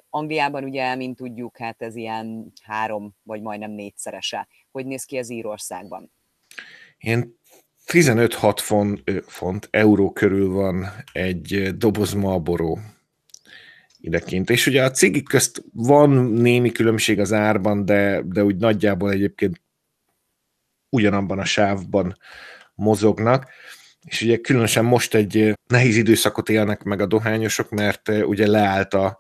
Angliában 0.10 0.64
ugye, 0.64 0.96
mint 0.96 1.16
tudjuk, 1.16 1.58
hát 1.58 1.82
ez 1.82 1.96
ilyen 1.96 2.52
három 2.64 3.16
vagy 3.24 3.42
majdnem 3.42 3.72
négyszerese. 3.72 4.48
Hogy 4.72 4.86
néz 4.86 5.04
ki 5.04 5.18
ez 5.18 5.30
Írországban? 5.30 6.12
Én 6.98 7.38
15-6 7.92 9.22
font, 9.28 9.68
euró 9.72 10.12
körül 10.12 10.50
van 10.50 10.86
egy 11.12 11.78
doboz 11.78 12.14
Marlboro 12.14 12.78
idekint. 14.00 14.50
És 14.50 14.68
ugye 14.68 14.84
a 14.84 14.92
cigik 14.92 15.28
közt 15.28 15.64
van 15.74 16.10
némi 16.32 16.72
különbség 16.72 17.20
az 17.20 17.34
árban, 17.34 17.86
de, 17.86 18.22
de 18.26 18.44
úgy 18.44 18.56
nagyjából 18.56 19.12
egyébként 19.12 19.62
ugyanabban 20.90 21.40
a 21.40 21.46
sávban 21.46 22.18
mozognak. 22.76 23.50
És 24.02 24.22
ugye 24.22 24.38
különösen 24.38 24.86
most 24.86 25.14
egy 25.16 25.54
nehéz 25.68 25.96
időszakot 25.98 26.50
élnek 26.50 26.84
meg 26.84 27.02
a 27.02 27.06
dohányosok, 27.06 27.70
mert 27.70 28.10
ugye 28.10 28.48
leállt 28.48 28.94
a 28.94 29.20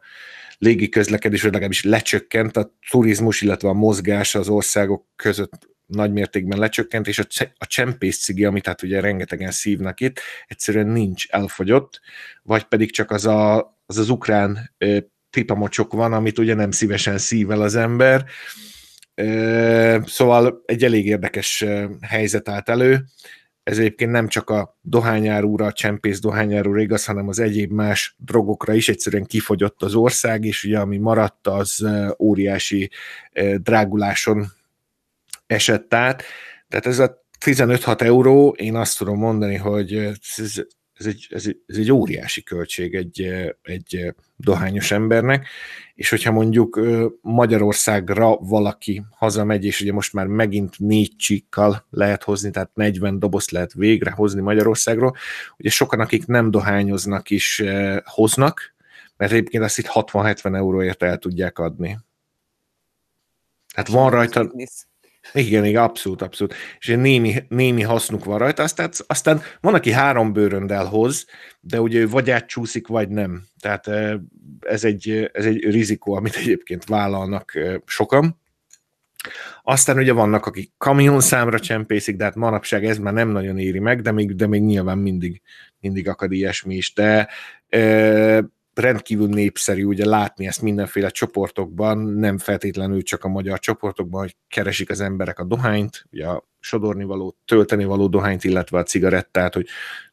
légi 0.57 0.89
közlekedés, 0.89 1.41
vagy 1.41 1.51
legalábbis 1.51 1.83
lecsökkent 1.83 2.57
a 2.57 2.75
turizmus, 2.89 3.41
illetve 3.41 3.69
a 3.69 3.73
mozgás 3.73 4.35
az 4.35 4.49
országok 4.49 5.05
között 5.15 5.74
nagy 5.85 6.11
mértékben 6.11 6.59
lecsökkent, 6.59 7.07
és 7.07 7.19
a, 7.19 7.25
a 7.57 7.65
csempész 7.65 8.19
cigi, 8.19 8.45
amit 8.45 8.65
hát 8.65 8.81
ugye 8.81 8.99
rengetegen 8.99 9.51
szívnak 9.51 9.99
itt, 9.99 10.19
egyszerűen 10.47 10.87
nincs, 10.87 11.27
elfogyott, 11.29 12.01
vagy 12.43 12.63
pedig 12.63 12.91
csak 12.91 13.11
az 13.11 13.25
a, 13.25 13.57
az, 13.85 13.97
az 13.97 14.09
ukrán 14.09 14.71
ö, 14.77 14.97
pipamocsok 15.29 15.93
van, 15.93 16.13
amit 16.13 16.39
ugye 16.39 16.53
nem 16.53 16.71
szívesen 16.71 17.17
szível 17.17 17.61
az 17.61 17.75
ember. 17.75 18.25
Ö, 19.15 19.97
szóval 20.05 20.61
egy 20.65 20.83
elég 20.83 21.05
érdekes 21.05 21.65
helyzet 22.01 22.49
állt 22.49 22.69
elő. 22.69 23.05
Ez 23.63 23.77
egyébként 23.77 24.11
nem 24.11 24.27
csak 24.27 24.49
a 24.49 24.77
dohányárúra, 24.81 25.65
a 25.65 25.71
csempész 25.71 26.19
dohányárúra 26.19 26.81
igaz, 26.81 27.05
hanem 27.05 27.27
az 27.27 27.39
egyéb 27.39 27.71
más 27.71 28.15
drogokra 28.17 28.73
is 28.73 28.89
egyszerűen 28.89 29.25
kifogyott 29.25 29.83
az 29.83 29.95
ország, 29.95 30.43
és 30.43 30.63
ugye 30.63 30.79
ami 30.79 30.97
maradt, 30.97 31.47
az 31.47 31.87
óriási 32.19 32.89
dráguláson 33.61 34.51
esett 35.47 35.93
át. 35.93 36.23
Tehát 36.67 36.85
ez 36.85 36.99
a 36.99 37.23
15-6 37.45 38.01
euró, 38.01 38.55
én 38.57 38.75
azt 38.75 38.97
tudom 38.97 39.17
mondani, 39.17 39.55
hogy 39.55 39.93
ez, 39.93 40.17
ez, 40.97 41.05
egy, 41.05 41.27
ez, 41.29 41.45
egy, 41.45 41.59
ez 41.67 41.77
egy 41.77 41.91
óriási 41.91 42.43
költség 42.43 42.95
egy, 42.95 43.21
egy 43.61 44.13
dohányos 44.35 44.91
embernek, 44.91 45.47
és 45.95 46.09
hogyha 46.09 46.31
mondjuk 46.31 46.79
Magyarországra 47.21 48.35
valaki 48.35 49.03
hazamegy, 49.11 49.65
és 49.65 49.81
ugye 49.81 49.93
most 49.93 50.13
már 50.13 50.27
megint 50.27 50.79
négy 50.79 51.15
csíkkal 51.15 51.85
lehet 51.89 52.23
hozni, 52.23 52.51
tehát 52.51 52.69
40 52.73 53.19
dobozt 53.19 53.51
lehet 53.51 53.73
végre 53.73 54.11
hozni 54.11 54.41
Magyarországról, 54.41 55.15
ugye 55.57 55.69
sokan, 55.69 55.99
akik 55.99 56.25
nem 56.25 56.51
dohányoznak 56.51 57.29
is 57.29 57.63
hoznak, 58.03 58.75
mert 59.17 59.31
egyébként 59.31 59.63
azt 59.63 59.77
itt 59.77 59.89
60-70 59.93 60.55
euróért 60.55 61.03
el 61.03 61.17
tudják 61.17 61.59
adni. 61.59 61.97
Tehát 63.73 63.89
van 63.89 64.09
rajta... 64.09 64.51
Igen, 65.33 65.65
igen, 65.65 65.83
abszolút, 65.83 66.21
abszolút. 66.21 66.53
És 66.79 66.87
némi, 66.87 67.33
némi 67.47 67.81
hasznuk 67.81 68.25
van 68.25 68.37
rajta, 68.37 68.63
aztán, 68.63 68.89
aztán 69.07 69.41
van, 69.61 69.73
aki 69.73 69.91
három 69.91 70.33
bőröndel 70.33 70.85
hoz, 70.85 71.25
de 71.59 71.81
ugye 71.81 72.07
vagy 72.07 72.29
átcsúszik, 72.29 72.87
vagy 72.87 73.09
nem. 73.09 73.43
Tehát 73.59 73.87
ez 74.59 74.83
egy, 74.83 75.29
ez 75.33 75.45
egy 75.45 75.71
rizikó, 75.71 76.13
amit 76.13 76.35
egyébként 76.35 76.85
vállalnak 76.85 77.59
sokan. 77.85 78.41
Aztán 79.63 79.97
ugye 79.97 80.13
vannak, 80.13 80.45
akik 80.45 80.71
kamion 80.77 81.21
számra 81.21 81.59
csempészik, 81.59 82.15
de 82.15 82.23
hát 82.23 82.35
manapság 82.35 82.85
ez 82.85 82.97
már 82.97 83.13
nem 83.13 83.29
nagyon 83.29 83.57
éri 83.57 83.79
meg, 83.79 84.01
de 84.01 84.11
még, 84.11 84.35
de 84.35 84.47
még 84.47 84.61
nyilván 84.61 84.97
mindig, 84.97 85.41
mindig 85.79 86.09
akad 86.09 86.31
ilyesmi 86.31 86.75
is. 86.75 86.93
De 86.93 87.29
rendkívül 88.79 89.27
népszerű 89.27 89.83
ugye 89.83 90.05
látni 90.05 90.47
ezt 90.47 90.61
mindenféle 90.61 91.09
csoportokban, 91.09 91.97
nem 91.97 92.37
feltétlenül 92.37 93.03
csak 93.03 93.23
a 93.23 93.27
magyar 93.27 93.59
csoportokban, 93.59 94.21
hogy 94.21 94.35
keresik 94.47 94.89
az 94.89 95.01
emberek 95.01 95.39
a 95.39 95.43
dohányt, 95.43 96.05
ugye 96.11 96.27
a 96.27 96.47
sodorni 96.59 97.03
való, 97.03 97.37
tölteni 97.45 97.85
való 97.85 98.07
dohányt, 98.07 98.43
illetve 98.43 98.77
a 98.77 98.83
cigarettát, 98.83 99.53
hogy 99.53 99.67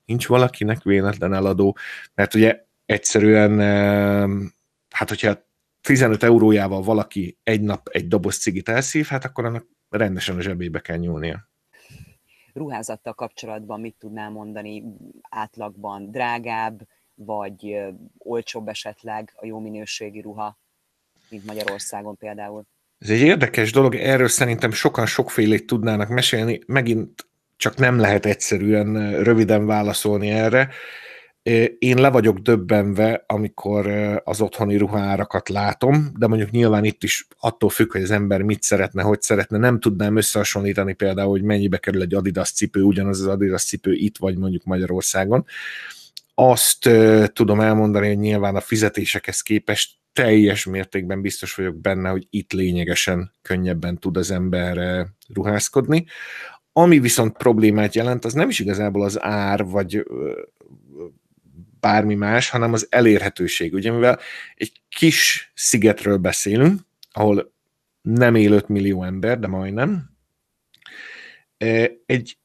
nincs 0.05 0.27
valakinek 0.27 0.83
véletlen 0.83 1.35
eladó, 1.35 1.77
mert 2.15 2.35
ugye 2.35 2.65
egyszerűen, 2.87 3.59
hát 4.91 5.09
hogyha 5.09 5.51
15 5.81 6.23
eurójával 6.23 6.83
valaki 6.83 7.39
egy 7.43 7.61
nap 7.61 7.89
egy 7.89 8.09
doboz 8.09 8.39
cigit 8.39 8.69
elszív, 8.69 9.07
hát 9.07 9.25
akkor 9.25 9.45
annak 9.45 9.67
rendesen 9.89 10.37
a 10.37 10.41
zsebébe 10.41 10.81
kell 10.81 10.97
nyúlnia. 10.97 11.51
Ruházattal 12.53 13.15
kapcsolatban 13.15 13.81
mit 13.81 13.97
tudnál 13.99 14.31
mondani 14.31 14.85
átlagban? 15.29 16.11
Drágább, 16.11 16.87
vagy 17.15 17.77
olcsóbb 18.19 18.69
esetleg 18.69 19.33
a 19.37 19.47
jó 19.47 19.59
minőségi 19.59 20.21
ruha, 20.21 20.59
mint 21.29 21.45
Magyarországon 21.45 22.17
például. 22.17 22.65
Ez 22.99 23.11
egy 23.11 23.21
érdekes 23.21 23.73
dolog, 23.73 23.95
erről 23.95 24.29
szerintem 24.29 24.71
sokan 24.71 25.07
sokfélét 25.07 25.67
tudnának 25.67 26.09
mesélni, 26.09 26.61
megint 26.67 27.27
csak 27.57 27.77
nem 27.77 27.99
lehet 27.99 28.27
egyszerűen 28.27 29.23
röviden 29.23 29.67
válaszolni 29.67 30.31
erre. 30.31 30.69
Én 31.79 31.97
le 31.97 32.11
vagyok 32.11 32.39
döbbenve, 32.39 33.25
amikor 33.27 33.87
az 34.25 34.41
otthoni 34.41 34.77
ruhárakat 34.77 35.49
látom, 35.49 36.13
de 36.19 36.27
mondjuk 36.27 36.51
nyilván 36.51 36.85
itt 36.85 37.03
is 37.03 37.27
attól 37.39 37.71
függ, 37.71 37.93
hogy 37.93 38.03
az 38.03 38.11
ember 38.11 38.43
mit 38.43 38.63
szeretne, 38.63 39.03
hogy 39.03 39.23
szeretne. 39.23 39.59
Nem 39.59 39.81
tudnám 39.81 40.17
összehasonlítani 40.17 40.93
például, 40.93 41.31
hogy 41.31 41.43
mennyibe 41.43 41.79
kerül 41.79 42.03
egy 42.03 42.15
Adidas 42.15 42.53
cipő, 42.53 42.83
ugyanaz 42.83 43.21
az 43.21 43.27
Adidas 43.27 43.65
cipő 43.65 43.93
itt 43.93 44.19
vagy 44.19 44.37
mondjuk 44.37 44.65
Magyarországon 44.65 45.45
azt 46.35 46.87
uh, 46.87 47.27
tudom 47.27 47.61
elmondani, 47.61 48.07
hogy 48.07 48.19
nyilván 48.19 48.57
a 48.57 48.61
fizetésekhez 48.61 49.41
képest 49.41 49.91
teljes 50.13 50.65
mértékben 50.65 51.21
biztos 51.21 51.55
vagyok 51.55 51.81
benne, 51.81 52.09
hogy 52.09 52.27
itt 52.31 52.53
lényegesen 52.53 53.33
könnyebben 53.43 53.99
tud 53.99 54.17
az 54.17 54.31
ember 54.31 54.79
uh, 54.79 55.07
ruházkodni. 55.35 56.07
Ami 56.73 56.99
viszont 56.99 57.37
problémát 57.37 57.95
jelent, 57.95 58.25
az 58.25 58.33
nem 58.33 58.49
is 58.49 58.59
igazából 58.59 59.05
az 59.05 59.23
ár, 59.23 59.65
vagy 59.65 60.05
bármi 61.81 62.15
más, 62.15 62.49
hanem 62.51 62.73
az 62.73 62.87
elérhetőség. 62.91 63.75
Ugye, 63.75 63.93
mivel 63.93 64.19
egy 64.55 64.73
kis 64.89 65.53
szigetről 65.55 66.17
beszélünk, 66.17 66.81
ahol 67.13 67.53
nem 68.03 68.35
él 68.35 68.53
5 68.53 68.69
millió 68.69 69.05
ember, 69.05 69.39
de 69.39 69.47
majdnem, 69.47 70.11
egy 72.07 72.39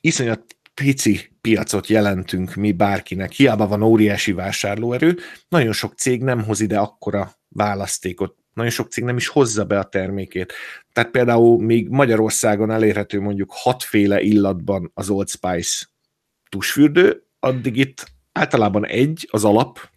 iszonyat 0.00 0.56
pici 0.74 1.33
piacot 1.44 1.86
jelentünk 1.86 2.54
mi 2.54 2.72
bárkinek, 2.72 3.32
hiába 3.32 3.66
van 3.66 3.82
óriási 3.82 4.32
vásárlóerő, 4.32 5.16
nagyon 5.48 5.72
sok 5.72 5.94
cég 5.94 6.22
nem 6.22 6.44
hoz 6.44 6.60
ide 6.60 6.78
akkora 6.78 7.32
választékot, 7.48 8.36
nagyon 8.54 8.70
sok 8.70 8.90
cég 8.90 9.04
nem 9.04 9.16
is 9.16 9.28
hozza 9.28 9.64
be 9.64 9.78
a 9.78 9.84
termékét. 9.84 10.52
Tehát 10.92 11.10
például 11.10 11.62
még 11.62 11.88
Magyarországon 11.88 12.70
elérhető 12.70 13.20
mondjuk 13.20 13.50
hatféle 13.52 14.20
illatban 14.20 14.90
az 14.94 15.10
Old 15.10 15.28
Spice 15.28 15.86
tusfürdő, 16.48 17.26
addig 17.38 17.76
itt 17.76 18.06
általában 18.32 18.86
egy, 18.86 19.28
az 19.30 19.44
alap 19.44 19.90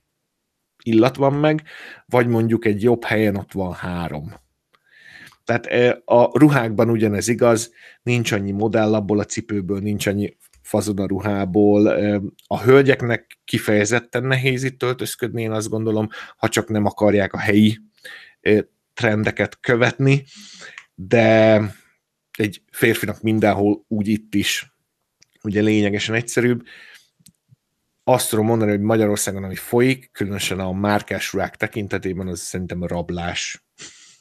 illat 0.83 1.15
van 1.15 1.33
meg, 1.33 1.63
vagy 2.05 2.27
mondjuk 2.27 2.65
egy 2.65 2.83
jobb 2.83 3.03
helyen 3.03 3.35
ott 3.35 3.51
van 3.51 3.73
három. 3.73 4.33
Tehát 5.43 5.65
e, 5.65 6.01
a 6.05 6.37
ruhákban 6.37 6.89
ugyanez 6.89 7.27
igaz, 7.27 7.73
nincs 8.03 8.31
annyi 8.31 8.51
modell 8.51 8.93
abból 8.93 9.19
a 9.19 9.25
cipőből, 9.25 9.79
nincs 9.79 10.07
annyi 10.07 10.37
fazon 10.67 11.07
ruhából. 11.07 11.87
A 12.47 12.61
hölgyeknek 12.61 13.39
kifejezetten 13.45 14.23
nehéz 14.23 14.63
itt 14.63 14.83
öltözködni, 14.83 15.41
én 15.41 15.51
azt 15.51 15.69
gondolom, 15.69 16.09
ha 16.37 16.49
csak 16.49 16.69
nem 16.69 16.85
akarják 16.85 17.33
a 17.33 17.37
helyi 17.37 17.79
trendeket 18.93 19.59
követni, 19.59 20.23
de 20.95 21.61
egy 22.37 22.61
férfinak 22.71 23.21
mindenhol, 23.21 23.85
úgy 23.87 24.07
itt 24.07 24.35
is, 24.35 24.75
ugye 25.43 25.61
lényegesen 25.61 26.15
egyszerűbb. 26.15 26.63
Azt 28.03 28.29
tudom 28.29 28.45
mondani, 28.45 28.71
hogy 28.71 28.81
Magyarországon, 28.81 29.43
ami 29.43 29.55
folyik, 29.55 30.09
különösen 30.11 30.59
a 30.59 30.71
márkás 30.71 31.33
ruhák 31.33 31.55
tekintetében, 31.55 32.27
az 32.27 32.39
szerintem 32.39 32.81
a 32.81 32.87
rablás. 32.87 33.65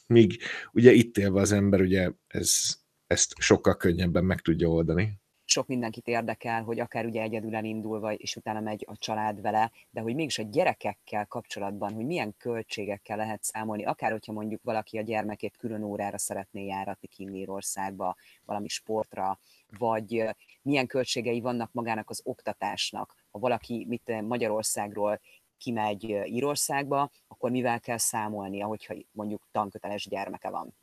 Míg 0.05 0.41
ugye 0.71 0.91
itt 0.91 1.17
élve 1.17 1.41
az 1.41 1.51
ember, 1.51 1.81
ugye 1.81 2.11
ez, 2.27 2.77
ezt 3.07 3.33
sokkal 3.37 3.77
könnyebben 3.77 4.25
meg 4.25 4.41
tudja 4.41 4.67
oldani 4.67 5.19
sok 5.49 5.67
mindenkit 5.67 6.07
érdekel, 6.07 6.63
hogy 6.63 6.79
akár 6.79 7.05
ugye 7.05 7.21
egyedül 7.21 7.55
elindulva, 7.55 8.13
és 8.13 8.35
utána 8.35 8.59
megy 8.59 8.85
a 8.87 8.97
család 8.97 9.41
vele, 9.41 9.71
de 9.89 10.01
hogy 10.01 10.15
mégis 10.15 10.39
a 10.39 10.43
gyerekekkel 10.43 11.25
kapcsolatban, 11.25 11.93
hogy 11.93 12.05
milyen 12.05 12.35
költségekkel 12.37 13.17
lehet 13.17 13.43
számolni, 13.43 13.85
akár 13.85 14.11
hogyha 14.11 14.31
mondjuk 14.31 14.63
valaki 14.63 14.97
a 14.97 15.01
gyermekét 15.01 15.57
külön 15.57 15.83
órára 15.83 16.17
szeretné 16.17 16.65
járatni 16.65 17.07
Kinnírországba, 17.07 18.15
valami 18.45 18.67
sportra, 18.67 19.39
vagy 19.77 20.23
milyen 20.61 20.87
költségei 20.87 21.39
vannak 21.39 21.71
magának 21.73 22.09
az 22.09 22.21
oktatásnak. 22.23 23.15
Ha 23.31 23.39
valaki 23.39 23.85
mit 23.89 24.21
Magyarországról 24.21 25.19
kimegy 25.57 26.03
Írországba, 26.25 27.09
akkor 27.27 27.51
mivel 27.51 27.79
kell 27.79 27.97
számolnia, 27.97 28.65
hogyha 28.65 28.95
mondjuk 29.11 29.47
tanköteles 29.51 30.07
gyermeke 30.07 30.49
van? 30.49 30.73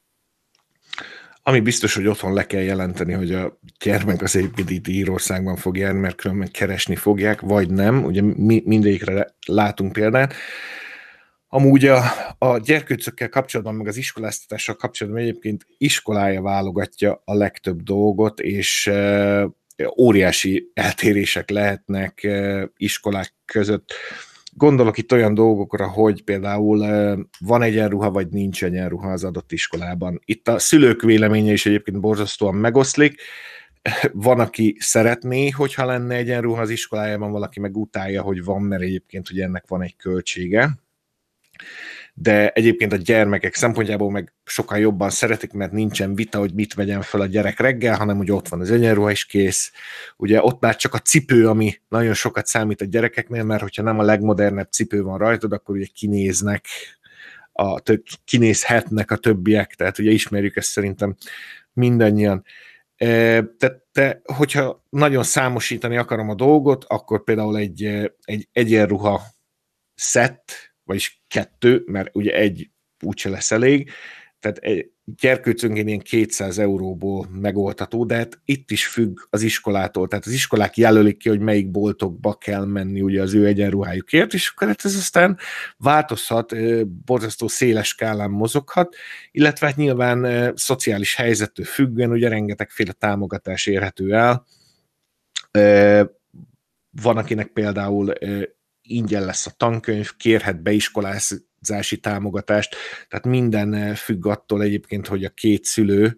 Ami 1.46 1.60
biztos, 1.60 1.94
hogy 1.94 2.06
otthon 2.06 2.32
le 2.32 2.46
kell 2.46 2.60
jelenteni, 2.60 3.12
hogy 3.12 3.32
a 3.32 3.58
gyermek 3.78 4.22
az 4.22 4.36
egyébként 4.36 4.70
itt 4.70 4.88
Írországban 4.88 5.56
fog 5.56 5.76
járni, 5.76 5.98
mert 5.98 6.16
különben 6.16 6.50
keresni 6.50 6.96
fogják, 6.96 7.40
vagy 7.40 7.70
nem. 7.70 8.04
Ugye 8.04 8.22
mi, 8.22 8.62
mindegyikre 8.64 9.36
látunk 9.46 9.92
példát. 9.92 10.34
Amúgy 11.48 11.84
a, 11.86 12.02
a 12.38 12.58
gyerkőcökkel 12.58 13.28
kapcsolatban, 13.28 13.74
meg 13.74 13.86
az 13.86 13.96
iskoláztatással 13.96 14.74
kapcsolatban 14.74 15.22
egyébként 15.22 15.66
iskolája 15.78 16.42
válogatja 16.42 17.22
a 17.24 17.34
legtöbb 17.34 17.82
dolgot, 17.82 18.40
és 18.40 18.86
e, 18.86 19.48
óriási 19.98 20.70
eltérések 20.74 21.50
lehetnek 21.50 22.22
e, 22.22 22.68
iskolák 22.76 23.34
között. 23.44 23.92
Gondolok 24.56 24.99
itt 24.99 25.12
olyan 25.12 25.34
dolgokra, 25.34 25.88
hogy 25.88 26.25
például 26.25 26.78
van 27.40 27.62
egyenruha, 27.62 28.11
vagy 28.11 28.28
nincs 28.28 28.64
egyenruha 28.64 29.12
az 29.12 29.25
adott 29.25 29.52
iskolában. 29.52 30.20
Itt 30.25 30.49
a 30.49 30.58
szülők 30.58 31.02
véleménye 31.02 31.52
is 31.52 31.66
egyébként 31.66 32.00
borzasztóan 32.00 32.54
megoszlik. 32.54 33.20
Van, 34.12 34.40
aki 34.40 34.76
szeretné, 34.80 35.49
hogyha 35.49 35.84
lenne 35.84 36.14
egyenruha 36.14 36.61
az 36.61 36.70
iskolájában, 36.70 37.30
valaki 37.30 37.61
meg 37.61 37.76
utálja, 37.76 38.23
hogy 38.23 38.44
van, 38.44 38.62
mert 38.62 38.82
egyébként 38.82 39.30
ugye 39.30 39.44
ennek 39.44 39.64
van 39.68 39.82
egy 39.82 39.96
költsége 39.96 40.78
de 42.16 42.50
egyébként 42.50 42.92
a 42.92 42.97
gyermekek 42.97 43.54
szempontjából 43.54 44.11
meg 44.11 44.33
sokkal 44.44 44.78
jobban 44.78 45.11
szeretik, 45.11 45.52
mert 45.52 45.73
nincsen 45.73 46.14
vita, 46.14 46.38
hogy 46.38 46.54
mit 46.54 46.75
vegyen 46.75 47.02
fel 47.02 47.21
a 47.21 47.26
gyerek 47.26 47.59
reggel, 47.59 47.97
hanem 47.97 48.16
hogy 48.16 48.30
ott 48.30 48.49
van 48.49 48.61
az 48.61 48.71
egyenruha 48.71 49.11
is 49.11 49.25
kész. 49.25 49.73
Ugye 50.16 50.42
ott 50.42 50.61
már 50.61 50.76
csak 50.76 50.94
a 50.94 50.99
cipő, 50.99 51.49
ami 51.49 51.80
nagyon 51.88 52.14
sokat 52.14 52.47
számít 52.47 52.80
a 52.80 52.85
gyerekeknél, 52.85 53.44
mert 53.44 53.62
hogyha 53.62 53.83
nem 53.83 53.99
a 53.99 54.02
legmodernebb 54.02 54.71
cipő 54.71 55.02
van 55.02 55.18
rajtad, 55.18 55.52
akkor 55.52 55.75
ugye 55.75 55.87
kinéznek, 55.94 56.66
a, 57.52 57.83
kinézhetnek 58.25 59.11
a 59.11 59.16
többiek, 59.16 59.75
tehát 59.75 59.99
ugye 59.99 60.11
ismerjük 60.11 60.56
ezt 60.56 60.71
szerintem 60.71 61.16
mindannyian. 61.73 62.44
Tehát 62.97 63.83
te, 63.92 64.21
hogyha 64.25 64.85
nagyon 64.90 65.23
számosítani 65.23 65.97
akarom 65.97 66.28
a 66.28 66.35
dolgot, 66.35 66.85
akkor 66.85 67.25
például 67.25 67.56
egy, 67.56 67.85
egy 68.25 68.49
egyenruha 68.52 69.23
szett, 69.94 70.73
vagyis 70.84 71.24
kettő, 71.28 71.82
mert 71.86 72.16
ugye 72.16 72.32
egy 72.32 72.70
úgyse 73.00 73.28
lesz 73.28 73.50
elég, 73.50 73.90
tehát 74.38 74.60
gyerkőcönként 75.04 75.88
ilyen 75.88 76.00
200 76.00 76.59
euróból 76.59 77.28
megoldható, 77.30 78.04
de 78.04 78.14
hát 78.14 78.40
itt 78.44 78.70
is 78.70 78.87
függ 78.87 79.18
az 79.30 79.42
iskolától, 79.42 80.09
tehát 80.09 80.26
az 80.26 80.32
iskolák 80.32 80.76
jelölik 80.76 81.16
ki, 81.16 81.28
hogy 81.28 81.40
melyik 81.40 81.70
boltokba 81.70 82.35
kell 82.35 82.64
menni 82.64 83.02
ugye 83.02 83.22
az 83.22 83.35
ő 83.35 83.46
egyenruhájukért, 83.46 84.35
és 84.35 84.48
akkor 84.48 84.68
hát 84.68 84.85
ez 84.85 84.94
aztán 84.94 85.38
változhat, 85.76 86.54
borzasztó 86.87 87.48
széles 87.48 87.88
skálán 87.88 88.30
mozoghat, 88.30 88.94
illetve 89.30 89.66
hát 89.66 89.76
nyilván 89.76 90.52
szociális 90.56 91.14
helyzettől 91.14 91.66
függően 91.66 92.11
ugye 92.11 92.28
rengetegféle 92.28 92.92
támogatás 92.92 93.66
érhető 93.66 94.14
el. 94.14 94.46
Van, 97.02 97.16
akinek 97.16 97.46
például 97.46 98.12
ingyen 98.87 99.25
lesz 99.25 99.47
a 99.47 99.51
tankönyv, 99.57 100.11
kérhet 100.16 100.62
beiskolázási 100.62 101.99
támogatást, 102.01 102.77
tehát 103.09 103.25
minden 103.25 103.75
eh, 103.75 103.97
függ 103.97 104.27
attól 104.27 104.62
egyébként, 104.62 105.07
hogy 105.07 105.25
a 105.25 105.31
két 105.31 105.64
szülő 105.64 106.16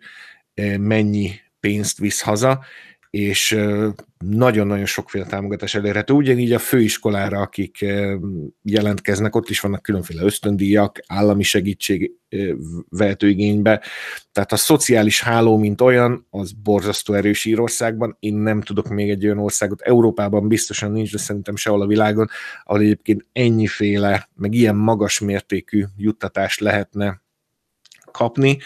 eh, 0.54 0.78
mennyi 0.78 1.30
pénzt 1.60 1.98
visz 1.98 2.20
haza, 2.20 2.64
és 3.16 3.58
nagyon-nagyon 4.18 4.84
sokféle 4.84 5.24
támogatás 5.24 5.74
elérhető. 5.74 6.14
Ugyanígy 6.14 6.52
a 6.52 6.58
főiskolára, 6.58 7.40
akik 7.40 7.84
jelentkeznek, 8.62 9.36
ott 9.36 9.48
is 9.48 9.60
vannak 9.60 9.82
különféle 9.82 10.22
ösztöndíjak, 10.22 11.00
állami 11.06 11.42
segítség 11.42 12.12
vehető 12.88 13.28
igénybe. 13.28 13.82
Tehát 14.32 14.52
a 14.52 14.56
szociális 14.56 15.22
háló, 15.22 15.58
mint 15.58 15.80
olyan, 15.80 16.26
az 16.30 16.52
borzasztó 16.52 17.14
erős 17.14 17.44
Írországban. 17.44 18.16
Én 18.20 18.34
nem 18.34 18.60
tudok 18.60 18.88
még 18.88 19.10
egy 19.10 19.24
olyan 19.24 19.38
országot, 19.38 19.80
Európában 19.80 20.48
biztosan 20.48 20.92
nincs, 20.92 21.12
de 21.12 21.18
szerintem 21.18 21.56
sehol 21.56 21.82
a 21.82 21.86
világon, 21.86 22.28
ahol 22.64 22.80
egyébként 22.80 23.26
ennyiféle, 23.32 24.28
meg 24.34 24.54
ilyen 24.54 24.76
magas 24.76 25.20
mértékű 25.20 25.84
juttatást 25.96 26.60
lehetne 26.60 27.22
kapni 28.10 28.58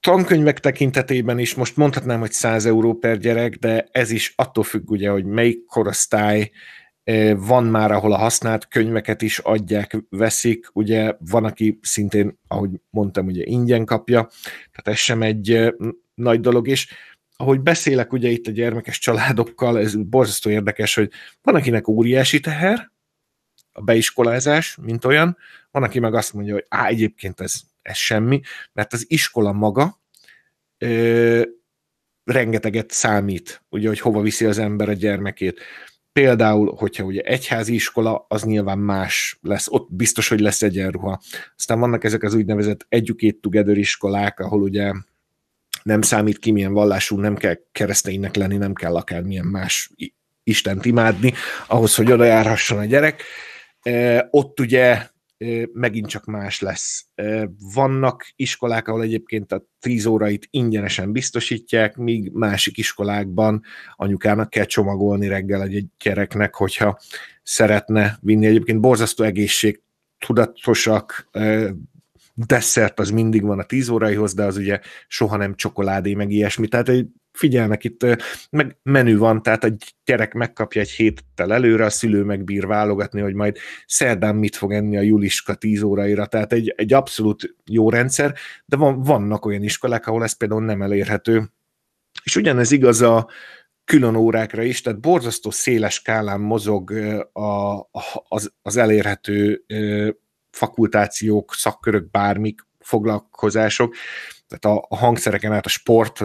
tankönyvek 0.00 0.60
tekintetében 0.60 1.38
is 1.38 1.54
most 1.54 1.76
mondhatnám, 1.76 2.20
hogy 2.20 2.32
100 2.32 2.66
euró 2.66 2.94
per 2.94 3.18
gyerek, 3.18 3.54
de 3.54 3.88
ez 3.90 4.10
is 4.10 4.32
attól 4.36 4.64
függ 4.64 4.90
ugye, 4.90 5.10
hogy 5.10 5.24
melyik 5.24 5.64
korosztály, 5.64 6.50
van 7.36 7.64
már, 7.64 7.90
ahol 7.90 8.12
a 8.12 8.18
használt 8.18 8.68
könyveket 8.68 9.22
is 9.22 9.38
adják, 9.38 9.96
veszik, 10.08 10.70
ugye 10.72 11.14
van, 11.18 11.44
aki 11.44 11.78
szintén, 11.82 12.38
ahogy 12.48 12.70
mondtam, 12.90 13.26
ugye 13.26 13.42
ingyen 13.44 13.84
kapja, 13.84 14.28
tehát 14.42 14.88
ez 14.88 14.96
sem 14.96 15.22
egy 15.22 15.74
nagy 16.14 16.40
dolog 16.40 16.68
is. 16.68 16.88
Ahogy 17.36 17.60
beszélek 17.60 18.12
ugye 18.12 18.28
itt 18.28 18.46
a 18.46 18.50
gyermekes 18.50 18.98
családokkal, 18.98 19.78
ez 19.78 19.94
borzasztó 19.94 20.50
érdekes, 20.50 20.94
hogy 20.94 21.10
van, 21.42 21.54
akinek 21.54 21.88
óriási 21.88 22.40
teher, 22.40 22.90
a 23.72 23.82
beiskolázás, 23.82 24.76
mint 24.82 25.04
olyan, 25.04 25.36
van, 25.70 25.82
aki 25.82 25.98
meg 25.98 26.14
azt 26.14 26.32
mondja, 26.32 26.52
hogy 26.52 26.64
á, 26.68 26.86
egyébként 26.86 27.40
ez 27.40 27.60
ez 27.82 27.96
semmi, 27.96 28.40
mert 28.72 28.92
az 28.92 29.04
iskola 29.08 29.52
maga 29.52 30.00
ö, 30.78 31.42
rengeteget 32.24 32.90
számít, 32.90 33.62
ugye, 33.68 33.88
hogy 33.88 34.00
hova 34.00 34.20
viszi 34.20 34.44
az 34.44 34.58
ember 34.58 34.88
a 34.88 34.92
gyermekét. 34.92 35.60
Például, 36.12 36.74
hogyha 36.76 37.04
ugye 37.04 37.20
egyházi 37.20 37.74
iskola, 37.74 38.26
az 38.28 38.42
nyilván 38.42 38.78
más 38.78 39.38
lesz, 39.42 39.68
ott 39.68 39.88
biztos, 39.92 40.28
hogy 40.28 40.40
lesz 40.40 40.62
egyenruha. 40.62 41.20
Aztán 41.56 41.80
vannak 41.80 42.04
ezek 42.04 42.22
az 42.22 42.34
úgynevezett 42.34 42.86
educate 42.88 43.38
together 43.40 43.76
iskolák, 43.76 44.40
ahol 44.40 44.62
ugye 44.62 44.92
nem 45.82 46.02
számít 46.02 46.38
ki, 46.38 46.50
milyen 46.50 46.72
vallású, 46.72 47.20
nem 47.20 47.36
kell 47.36 47.58
kereszténynek 47.72 48.36
lenni, 48.36 48.56
nem 48.56 48.74
kell 48.74 48.96
akármilyen 48.96 49.46
más 49.46 49.90
Istent 50.42 50.84
imádni, 50.84 51.32
ahhoz, 51.66 51.94
hogy 51.94 52.12
oda 52.12 52.24
járhasson 52.24 52.78
a 52.78 52.84
gyerek. 52.84 53.22
Ott 54.30 54.60
ugye 54.60 55.08
megint 55.72 56.06
csak 56.06 56.24
más 56.24 56.60
lesz. 56.60 57.06
Vannak 57.74 58.32
iskolák, 58.36 58.88
ahol 58.88 59.02
egyébként 59.02 59.52
a 59.52 59.64
10 59.80 60.06
órait 60.06 60.46
ingyenesen 60.50 61.12
biztosítják, 61.12 61.96
míg 61.96 62.30
másik 62.32 62.78
iskolákban 62.78 63.62
anyukának 63.96 64.50
kell 64.50 64.64
csomagolni 64.64 65.28
reggel 65.28 65.62
egy 65.62 65.84
gyereknek, 66.02 66.54
hogyha 66.54 67.00
szeretne 67.42 68.18
vinni. 68.20 68.46
Egyébként 68.46 68.80
borzasztó 68.80 69.24
egészség 69.24 69.80
tudatosak, 70.18 71.28
desszert 72.34 73.00
az 73.00 73.10
mindig 73.10 73.42
van 73.42 73.58
a 73.58 73.64
10 73.64 73.88
óraihoz, 73.88 74.34
de 74.34 74.44
az 74.44 74.56
ugye 74.56 74.80
soha 75.08 75.36
nem 75.36 75.54
csokoládé, 75.54 76.14
meg 76.14 76.30
ilyesmi. 76.30 76.68
Tehát 76.68 76.88
egy 76.88 77.06
figyelnek 77.32 77.84
itt, 77.84 78.06
meg 78.50 78.76
menü 78.82 79.18
van, 79.18 79.42
tehát 79.42 79.64
a 79.64 79.70
gyerek 80.04 80.32
megkapja 80.32 80.80
egy 80.80 80.90
héttel 80.90 81.52
előre, 81.52 81.84
a 81.84 81.90
szülő 81.90 82.24
megbír 82.24 82.66
válogatni, 82.66 83.20
hogy 83.20 83.34
majd 83.34 83.56
szerdán 83.86 84.36
mit 84.36 84.56
fog 84.56 84.72
enni 84.72 84.96
a 84.96 85.00
Juliska 85.00 85.54
10 85.54 85.82
óraira, 85.82 86.26
tehát 86.26 86.52
egy, 86.52 86.74
egy 86.76 86.92
abszolút 86.92 87.54
jó 87.64 87.90
rendszer, 87.90 88.34
de 88.64 88.76
van, 88.76 89.02
vannak 89.02 89.46
olyan 89.46 89.62
iskolák, 89.62 90.06
ahol 90.06 90.22
ez 90.22 90.32
például 90.32 90.64
nem 90.64 90.82
elérhető. 90.82 91.50
És 92.24 92.36
ugyanez 92.36 92.70
igaz 92.70 93.00
a 93.00 93.28
külön 93.84 94.14
órákra 94.14 94.62
is, 94.62 94.80
tehát 94.80 95.00
borzasztó 95.00 95.50
széles 95.50 95.94
skálán 95.94 96.40
mozog 96.40 96.90
a, 97.32 97.80
az, 98.28 98.52
az 98.62 98.76
elérhető 98.76 99.64
fakultációk, 100.50 101.54
szakkörök, 101.54 102.10
bármik, 102.10 102.68
foglalkozások, 102.80 103.94
tehát 104.48 104.78
a, 104.78 104.86
a 104.88 104.96
hangszereken 104.96 105.52
át 105.52 105.66
a 105.66 105.68
sport, 105.68 106.20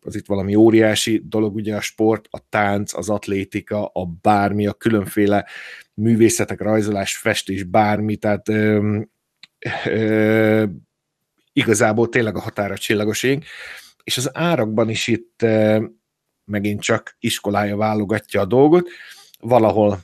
az, 0.00 0.16
itt 0.16 0.26
valami 0.26 0.54
óriási 0.54 1.22
dolog, 1.24 1.54
ugye 1.54 1.76
a 1.76 1.80
sport, 1.80 2.26
a 2.30 2.38
tánc, 2.48 2.94
az 2.94 3.08
atlétika, 3.08 3.86
a 3.86 4.04
bármi, 4.20 4.66
a 4.66 4.72
különféle 4.72 5.46
művészetek, 5.94 6.60
rajzolás, 6.60 7.16
festés, 7.16 7.62
bármi, 7.62 8.16
tehát 8.16 8.48
ö, 8.48 8.98
ö, 9.84 10.64
igazából 11.52 12.08
tényleg 12.08 12.36
a 12.36 12.40
határa 12.40 12.78
csillagos 12.78 13.22
ég, 13.22 13.44
és 14.04 14.16
az 14.16 14.30
árakban 14.32 14.88
is 14.88 15.06
itt 15.06 15.46
megint 16.44 16.80
csak 16.80 17.16
iskolája 17.20 17.76
válogatja 17.76 18.40
a 18.40 18.44
dolgot, 18.44 18.88
valahol 19.38 20.00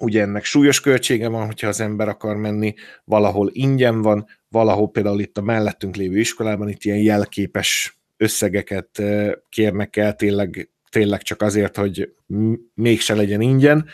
ugye 0.00 0.22
ennek 0.22 0.44
súlyos 0.44 0.80
költsége 0.80 1.28
van, 1.28 1.46
hogyha 1.46 1.68
az 1.68 1.80
ember 1.80 2.08
akar 2.08 2.36
menni, 2.36 2.74
valahol 3.04 3.50
ingyen 3.52 4.02
van, 4.02 4.26
valahol 4.48 4.90
például 4.90 5.20
itt 5.20 5.38
a 5.38 5.42
mellettünk 5.42 5.96
lévő 5.96 6.18
iskolában 6.18 6.68
itt 6.68 6.84
ilyen 6.84 6.98
jelképes 6.98 7.98
összegeket 8.16 9.02
kérnek 9.48 9.96
el 9.96 10.14
tényleg, 10.14 10.70
tényleg 10.90 11.22
csak 11.22 11.42
azért, 11.42 11.76
hogy 11.76 12.12
mégse 12.74 13.14
legyen 13.14 13.40
ingyen, 13.40 13.86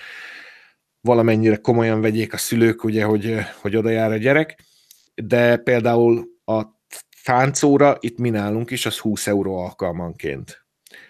valamennyire 1.01 1.57
komolyan 1.57 2.01
vegyék 2.01 2.33
a 2.33 2.37
szülők, 2.37 2.85
ugye, 2.85 3.05
hogy, 3.05 3.37
hogy 3.61 3.77
oda 3.77 3.91
jár 3.91 4.13
a 4.13 4.17
gyerek, 4.17 4.59
de 5.15 5.57
például 5.57 6.29
a 6.45 6.63
táncóra 7.25 7.97
itt 8.01 8.19
mi 8.19 8.31
nálunk 8.31 8.71
is, 8.71 8.87
az 8.87 8.99
20 8.99 9.27
euró 9.27 9.57
alkalmanként. 9.57 10.67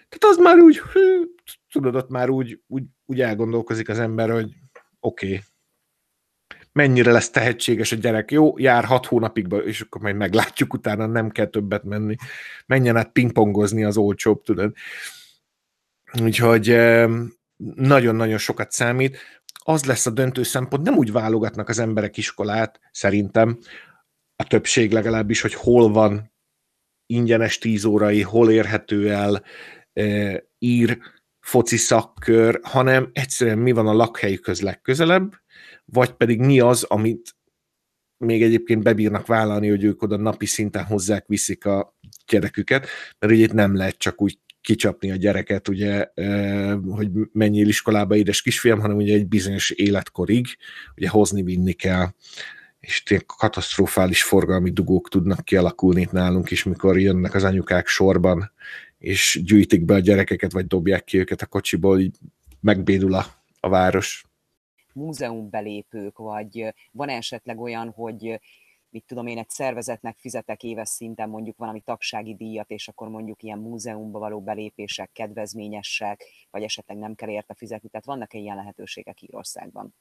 Tehát 0.09 0.35
az 0.35 0.37
már 0.43 0.57
úgy, 0.57 0.77
hű, 0.77 1.23
tudod, 1.71 1.95
ott 1.95 2.09
már 2.09 2.29
úgy, 2.29 2.61
úgy, 2.67 2.83
úgy 3.05 3.21
elgondolkozik 3.21 3.89
az 3.89 3.99
ember, 3.99 4.29
hogy 4.29 4.49
oké, 5.07 5.25
okay, 5.25 5.43
mennyire 6.71 7.11
lesz 7.11 7.29
tehetséges 7.29 7.91
a 7.91 7.95
gyerek, 7.95 8.31
jó, 8.31 8.57
jár 8.57 8.85
hat 8.85 9.05
hónapig, 9.05 9.47
és 9.65 9.81
akkor 9.81 10.01
majd 10.01 10.15
meglátjuk, 10.15 10.73
utána 10.73 11.05
nem 11.05 11.29
kell 11.29 11.45
többet 11.45 11.83
menni. 11.83 12.15
Menjen 12.65 12.97
át 12.97 13.11
pingpongozni 13.11 13.83
az 13.83 13.97
olcsóbb, 13.97 14.43
tudod. 14.43 14.73
Úgyhogy 16.21 16.77
nagyon-nagyon 17.75 18.37
sokat 18.37 18.71
számít. 18.71 19.17
Az 19.63 19.85
lesz 19.85 20.05
a 20.05 20.09
döntő 20.09 20.43
szempont, 20.43 20.83
nem 20.83 20.97
úgy 20.97 21.11
válogatnak 21.11 21.69
az 21.69 21.79
emberek 21.79 22.17
iskolát, 22.17 22.79
szerintem, 22.91 23.59
a 24.35 24.43
többség 24.43 24.91
legalábbis, 24.91 25.41
hogy 25.41 25.53
hol 25.53 25.91
van 25.91 26.33
ingyenes 27.05 27.57
tíz 27.57 27.85
órai, 27.85 28.21
hol 28.21 28.51
érhető 28.51 29.11
el, 29.11 29.43
e, 29.93 30.43
ír, 30.59 30.99
foci 31.47 31.77
szakkör, 31.77 32.59
hanem 32.63 33.09
egyszerűen 33.13 33.57
mi 33.57 33.71
van 33.71 33.87
a 33.87 33.93
lakhelyükhöz 33.93 34.61
legközelebb, 34.61 35.33
vagy 35.85 36.11
pedig 36.11 36.39
mi 36.39 36.59
az, 36.59 36.83
amit 36.83 37.35
még 38.17 38.43
egyébként 38.43 38.83
bebírnak 38.83 39.27
vállalni, 39.27 39.69
hogy 39.69 39.83
ők 39.83 40.01
oda 40.01 40.17
napi 40.17 40.45
szinten 40.45 40.83
hozzák, 40.83 41.27
viszik 41.27 41.65
a 41.65 41.97
gyereküket, 42.27 42.87
mert 43.19 43.33
ugye 43.33 43.43
itt 43.43 43.53
nem 43.53 43.75
lehet 43.75 43.97
csak 43.97 44.21
úgy 44.21 44.39
kicsapni 44.61 45.11
a 45.11 45.15
gyereket, 45.15 45.67
ugye, 45.67 46.07
hogy 46.89 47.09
menjél 47.31 47.67
iskolába, 47.67 48.15
édes 48.15 48.41
kisfiam, 48.41 48.79
hanem 48.79 48.97
ugye 48.97 49.13
egy 49.13 49.27
bizonyos 49.27 49.69
életkorig, 49.69 50.45
ugye 50.95 51.09
hozni-vinni 51.09 51.73
kell. 51.73 52.07
És 52.79 53.03
ilyen 53.07 53.23
katasztrofális 53.37 54.23
forgalmi 54.23 54.71
dugók 54.71 55.09
tudnak 55.09 55.45
kialakulni 55.45 56.01
itt 56.01 56.11
nálunk 56.11 56.51
is, 56.51 56.63
mikor 56.63 56.99
jönnek 56.99 57.33
az 57.33 57.43
anyukák 57.43 57.87
sorban, 57.87 58.51
és 58.97 59.41
gyűjtik 59.43 59.85
be 59.85 59.93
a 59.93 59.99
gyerekeket, 59.99 60.51
vagy 60.51 60.67
dobják 60.67 61.03
ki 61.03 61.17
őket 61.17 61.41
a 61.41 61.45
kocsiból, 61.45 61.99
így 61.99 62.17
megbédul 62.59 63.13
a, 63.13 63.25
a 63.59 63.69
város. 63.69 64.25
Múzeumbelépők, 64.93 66.17
vagy 66.17 66.73
van 66.91 67.09
esetleg 67.09 67.59
olyan, 67.59 67.89
hogy 67.89 68.39
mit 68.89 69.03
tudom 69.07 69.27
én, 69.27 69.37
egy 69.37 69.49
szervezetnek 69.49 70.17
fizetek 70.19 70.63
éves 70.63 70.89
szinten 70.89 71.29
mondjuk 71.29 71.57
valami 71.57 71.79
tagsági 71.79 72.35
díjat, 72.35 72.69
és 72.69 72.87
akkor 72.87 73.09
mondjuk 73.09 73.43
ilyen 73.43 73.59
múzeumba 73.59 74.19
való 74.19 74.41
belépések 74.41 75.09
kedvezményesek, 75.13 76.23
vagy 76.51 76.63
esetleg 76.63 76.97
nem 76.97 77.15
kell 77.15 77.29
érte 77.29 77.53
fizetni. 77.53 77.89
Tehát 77.89 78.05
vannak-e 78.05 78.37
ilyen 78.37 78.55
lehetőségek 78.55 79.21
Írországban? 79.21 79.95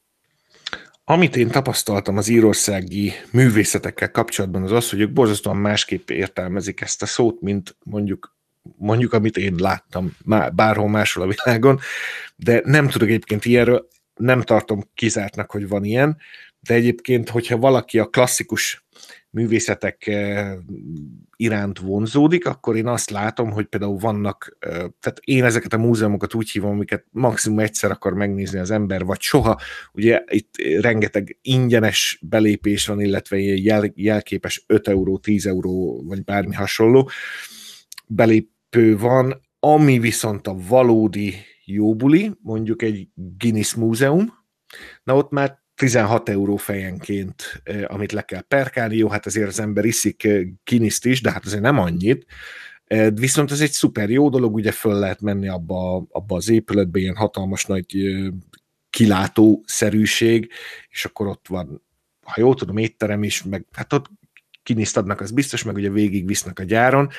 Amit 1.04 1.36
én 1.36 1.48
tapasztaltam 1.48 2.16
az 2.16 2.28
írországi 2.28 3.12
művészetekkel 3.32 4.10
kapcsolatban, 4.10 4.62
az 4.62 4.72
az, 4.72 4.90
hogy 4.90 5.00
ők 5.00 5.12
borzasztóan 5.12 5.56
másképp 5.56 6.10
értelmezik 6.10 6.80
ezt 6.80 7.02
a 7.02 7.06
szót, 7.06 7.40
mint 7.40 7.76
mondjuk 7.84 8.35
mondjuk, 8.76 9.12
amit 9.12 9.36
én 9.36 9.54
láttam 9.58 10.16
bárhol 10.54 10.88
máshol 10.88 11.22
a 11.22 11.34
világon, 11.34 11.80
de 12.36 12.60
nem 12.64 12.88
tudok 12.88 13.08
egyébként 13.08 13.44
ilyenről, 13.44 13.88
nem 14.14 14.42
tartom 14.42 14.90
kizártnak, 14.94 15.50
hogy 15.50 15.68
van 15.68 15.84
ilyen, 15.84 16.16
de 16.60 16.74
egyébként, 16.74 17.28
hogyha 17.28 17.56
valaki 17.56 17.98
a 17.98 18.06
klasszikus 18.06 18.84
művészetek 19.30 20.06
eh, 20.06 20.52
iránt 21.36 21.78
vonzódik, 21.78 22.46
akkor 22.46 22.76
én 22.76 22.86
azt 22.86 23.10
látom, 23.10 23.50
hogy 23.50 23.64
például 23.64 23.98
vannak, 23.98 24.56
eh, 24.58 24.70
tehát 24.70 25.20
én 25.20 25.44
ezeket 25.44 25.72
a 25.72 25.78
múzeumokat 25.78 26.34
úgy 26.34 26.50
hívom, 26.50 26.70
amiket 26.70 27.04
maximum 27.10 27.58
egyszer 27.58 27.90
akar 27.90 28.14
megnézni 28.14 28.58
az 28.58 28.70
ember, 28.70 29.04
vagy 29.04 29.20
soha. 29.20 29.60
Ugye 29.92 30.24
itt 30.26 30.54
rengeteg 30.80 31.38
ingyenes 31.42 32.18
belépés 32.22 32.86
van, 32.86 33.00
illetve 33.00 33.38
jel, 33.38 33.92
jelképes 33.94 34.64
5 34.66 34.88
euró, 34.88 35.18
10 35.18 35.46
euró, 35.46 36.02
vagy 36.06 36.24
bármi 36.24 36.54
hasonló 36.54 37.10
belépő 38.76 38.98
van, 38.98 39.40
ami 39.58 39.98
viszont 39.98 40.46
a 40.46 40.56
valódi 40.68 41.34
jóbuli, 41.64 42.32
mondjuk 42.42 42.82
egy 42.82 43.08
Guinness 43.14 43.74
múzeum, 43.74 44.32
na 45.02 45.16
ott 45.16 45.30
már 45.30 45.58
16 45.74 46.28
euró 46.28 46.56
fejenként, 46.56 47.62
amit 47.86 48.12
le 48.12 48.22
kell 48.22 48.40
perkálni. 48.40 48.96
Jó, 48.96 49.08
hát 49.08 49.26
azért 49.26 49.48
az 49.48 49.60
ember 49.60 49.84
iszik 49.84 50.28
kiniszt 50.64 51.06
is, 51.06 51.20
de 51.20 51.30
hát 51.30 51.44
azért 51.44 51.62
nem 51.62 51.78
annyit. 51.78 52.26
Viszont 53.14 53.50
ez 53.50 53.60
egy 53.60 53.70
szuper 53.70 54.10
jó 54.10 54.28
dolog, 54.28 54.54
ugye 54.54 54.72
föl 54.72 54.98
lehet 54.98 55.20
menni 55.20 55.48
abba, 55.48 56.06
abba 56.10 56.36
az 56.36 56.48
épületbe, 56.48 56.98
ilyen 56.98 57.16
hatalmas 57.16 57.64
nagy 57.64 57.96
kilátószerűség, 58.90 60.50
és 60.88 61.04
akkor 61.04 61.26
ott 61.26 61.46
van, 61.48 61.82
ha 62.22 62.34
jól 62.36 62.54
tudom, 62.54 62.76
étterem 62.76 63.22
is, 63.22 63.42
meg 63.42 63.66
hát 63.72 63.92
ott 63.92 64.10
kiniszt 64.62 64.96
adnak, 64.96 65.20
az 65.20 65.30
biztos, 65.30 65.62
meg 65.62 65.74
ugye 65.74 65.90
végig 65.90 66.26
visznek 66.26 66.58
a 66.58 66.64
gyáron, 66.64 67.10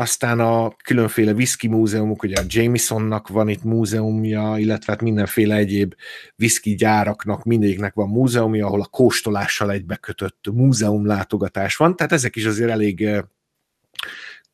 aztán 0.00 0.40
a 0.40 0.76
különféle 0.84 1.32
whisky 1.32 1.68
múzeumok, 1.68 2.22
ugye 2.22 2.40
a 2.40 2.44
Jamesonnak 2.48 3.28
van 3.28 3.48
itt 3.48 3.62
múzeumja, 3.62 4.54
illetve 4.58 4.92
hát 4.92 5.02
mindenféle 5.02 5.54
egyéb 5.54 5.94
whisky 6.38 6.74
gyáraknak 6.74 7.44
mindegyiknek 7.44 7.94
van 7.94 8.08
múzeumja, 8.08 8.66
ahol 8.66 8.80
a 8.80 8.86
kóstolással 8.86 9.70
egybekötött 9.70 10.44
múzeumlátogatás 10.52 11.76
van, 11.76 11.96
tehát 11.96 12.12
ezek 12.12 12.36
is 12.36 12.44
azért 12.44 12.70
elég 12.70 13.08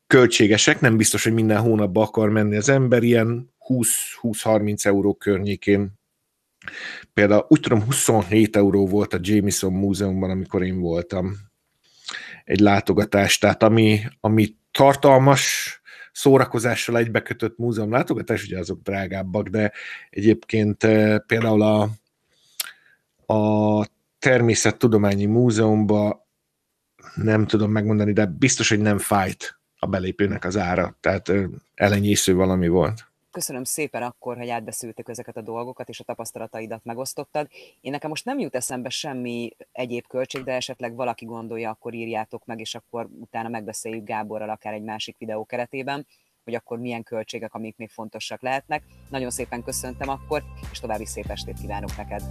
költségesek, 0.06 0.80
nem 0.80 0.96
biztos, 0.96 1.24
hogy 1.24 1.32
minden 1.32 1.60
hónapban 1.60 2.04
akar 2.04 2.30
menni 2.30 2.56
az 2.56 2.68
ember, 2.68 3.02
ilyen 3.02 3.50
20-30 3.68 4.84
euró 4.84 5.14
környékén. 5.14 5.92
Például 7.14 7.46
úgy 7.48 7.60
tudom 7.60 7.82
27 7.82 8.56
euró 8.56 8.86
volt 8.86 9.14
a 9.14 9.18
Jameson 9.20 9.72
múzeumban, 9.72 10.30
amikor 10.30 10.62
én 10.62 10.80
voltam. 10.80 11.36
Egy 12.44 12.60
látogatás, 12.60 13.38
tehát 13.38 13.62
ami, 13.62 14.00
ami 14.20 14.56
tartalmas 14.76 15.80
szórakozással 16.12 16.98
egybekötött 16.98 17.58
múzeum 17.58 17.90
látogatás, 17.90 18.44
ugye 18.44 18.58
azok 18.58 18.82
drágábbak, 18.82 19.48
de 19.48 19.72
egyébként 20.10 20.84
eh, 20.84 21.18
például 21.18 21.62
a, 21.62 21.88
a 23.34 23.86
Természettudományi 24.18 25.24
Múzeumban 25.24 26.20
nem 27.14 27.46
tudom 27.46 27.70
megmondani, 27.70 28.12
de 28.12 28.26
biztos, 28.26 28.68
hogy 28.68 28.80
nem 28.80 28.98
fájt 28.98 29.58
a 29.78 29.86
belépőnek 29.86 30.44
az 30.44 30.56
ára, 30.56 30.96
tehát 31.00 31.28
eh, 31.28 31.44
elenyésző 31.74 32.34
valami 32.34 32.68
volt. 32.68 33.06
Köszönöm 33.36 33.64
szépen 33.64 34.02
akkor, 34.02 34.36
hogy 34.36 34.48
átbeszéltük 34.48 35.08
ezeket 35.08 35.36
a 35.36 35.40
dolgokat, 35.40 35.88
és 35.88 36.00
a 36.00 36.04
tapasztalataidat 36.04 36.84
megosztottad. 36.84 37.48
Én 37.80 37.90
nekem 37.90 38.10
most 38.10 38.24
nem 38.24 38.38
jut 38.38 38.54
eszembe 38.54 38.88
semmi 38.88 39.50
egyéb 39.72 40.06
költség, 40.06 40.44
de 40.44 40.52
esetleg 40.52 40.94
valaki 40.94 41.24
gondolja, 41.24 41.70
akkor 41.70 41.94
írjátok 41.94 42.44
meg, 42.44 42.60
és 42.60 42.74
akkor 42.74 43.08
utána 43.20 43.48
megbeszéljük 43.48 44.04
Gáborral 44.04 44.50
akár 44.50 44.72
egy 44.72 44.82
másik 44.82 45.18
videó 45.18 45.44
keretében, 45.44 46.06
hogy 46.44 46.54
akkor 46.54 46.78
milyen 46.78 47.02
költségek, 47.02 47.54
amik 47.54 47.76
még 47.76 47.90
fontosak 47.90 48.42
lehetnek. 48.42 48.82
Nagyon 49.10 49.30
szépen 49.30 49.62
köszöntem 49.62 50.08
akkor, 50.08 50.42
és 50.72 50.80
további 50.80 51.06
szép 51.06 51.30
estét 51.30 51.60
kívánok 51.60 51.96
neked. 51.96 52.22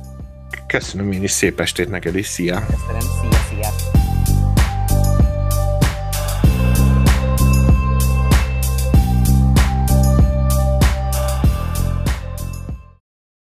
Köszönöm 0.67 1.11
én 1.11 1.23
is, 1.23 1.31
szép 1.31 1.59
estét 1.59 1.89
neked 1.89 2.15
is, 2.15 2.27
szia! 2.27 2.65
Köszönöm, 2.65 2.99
szia, 2.99 3.31
szia! 3.31 4.04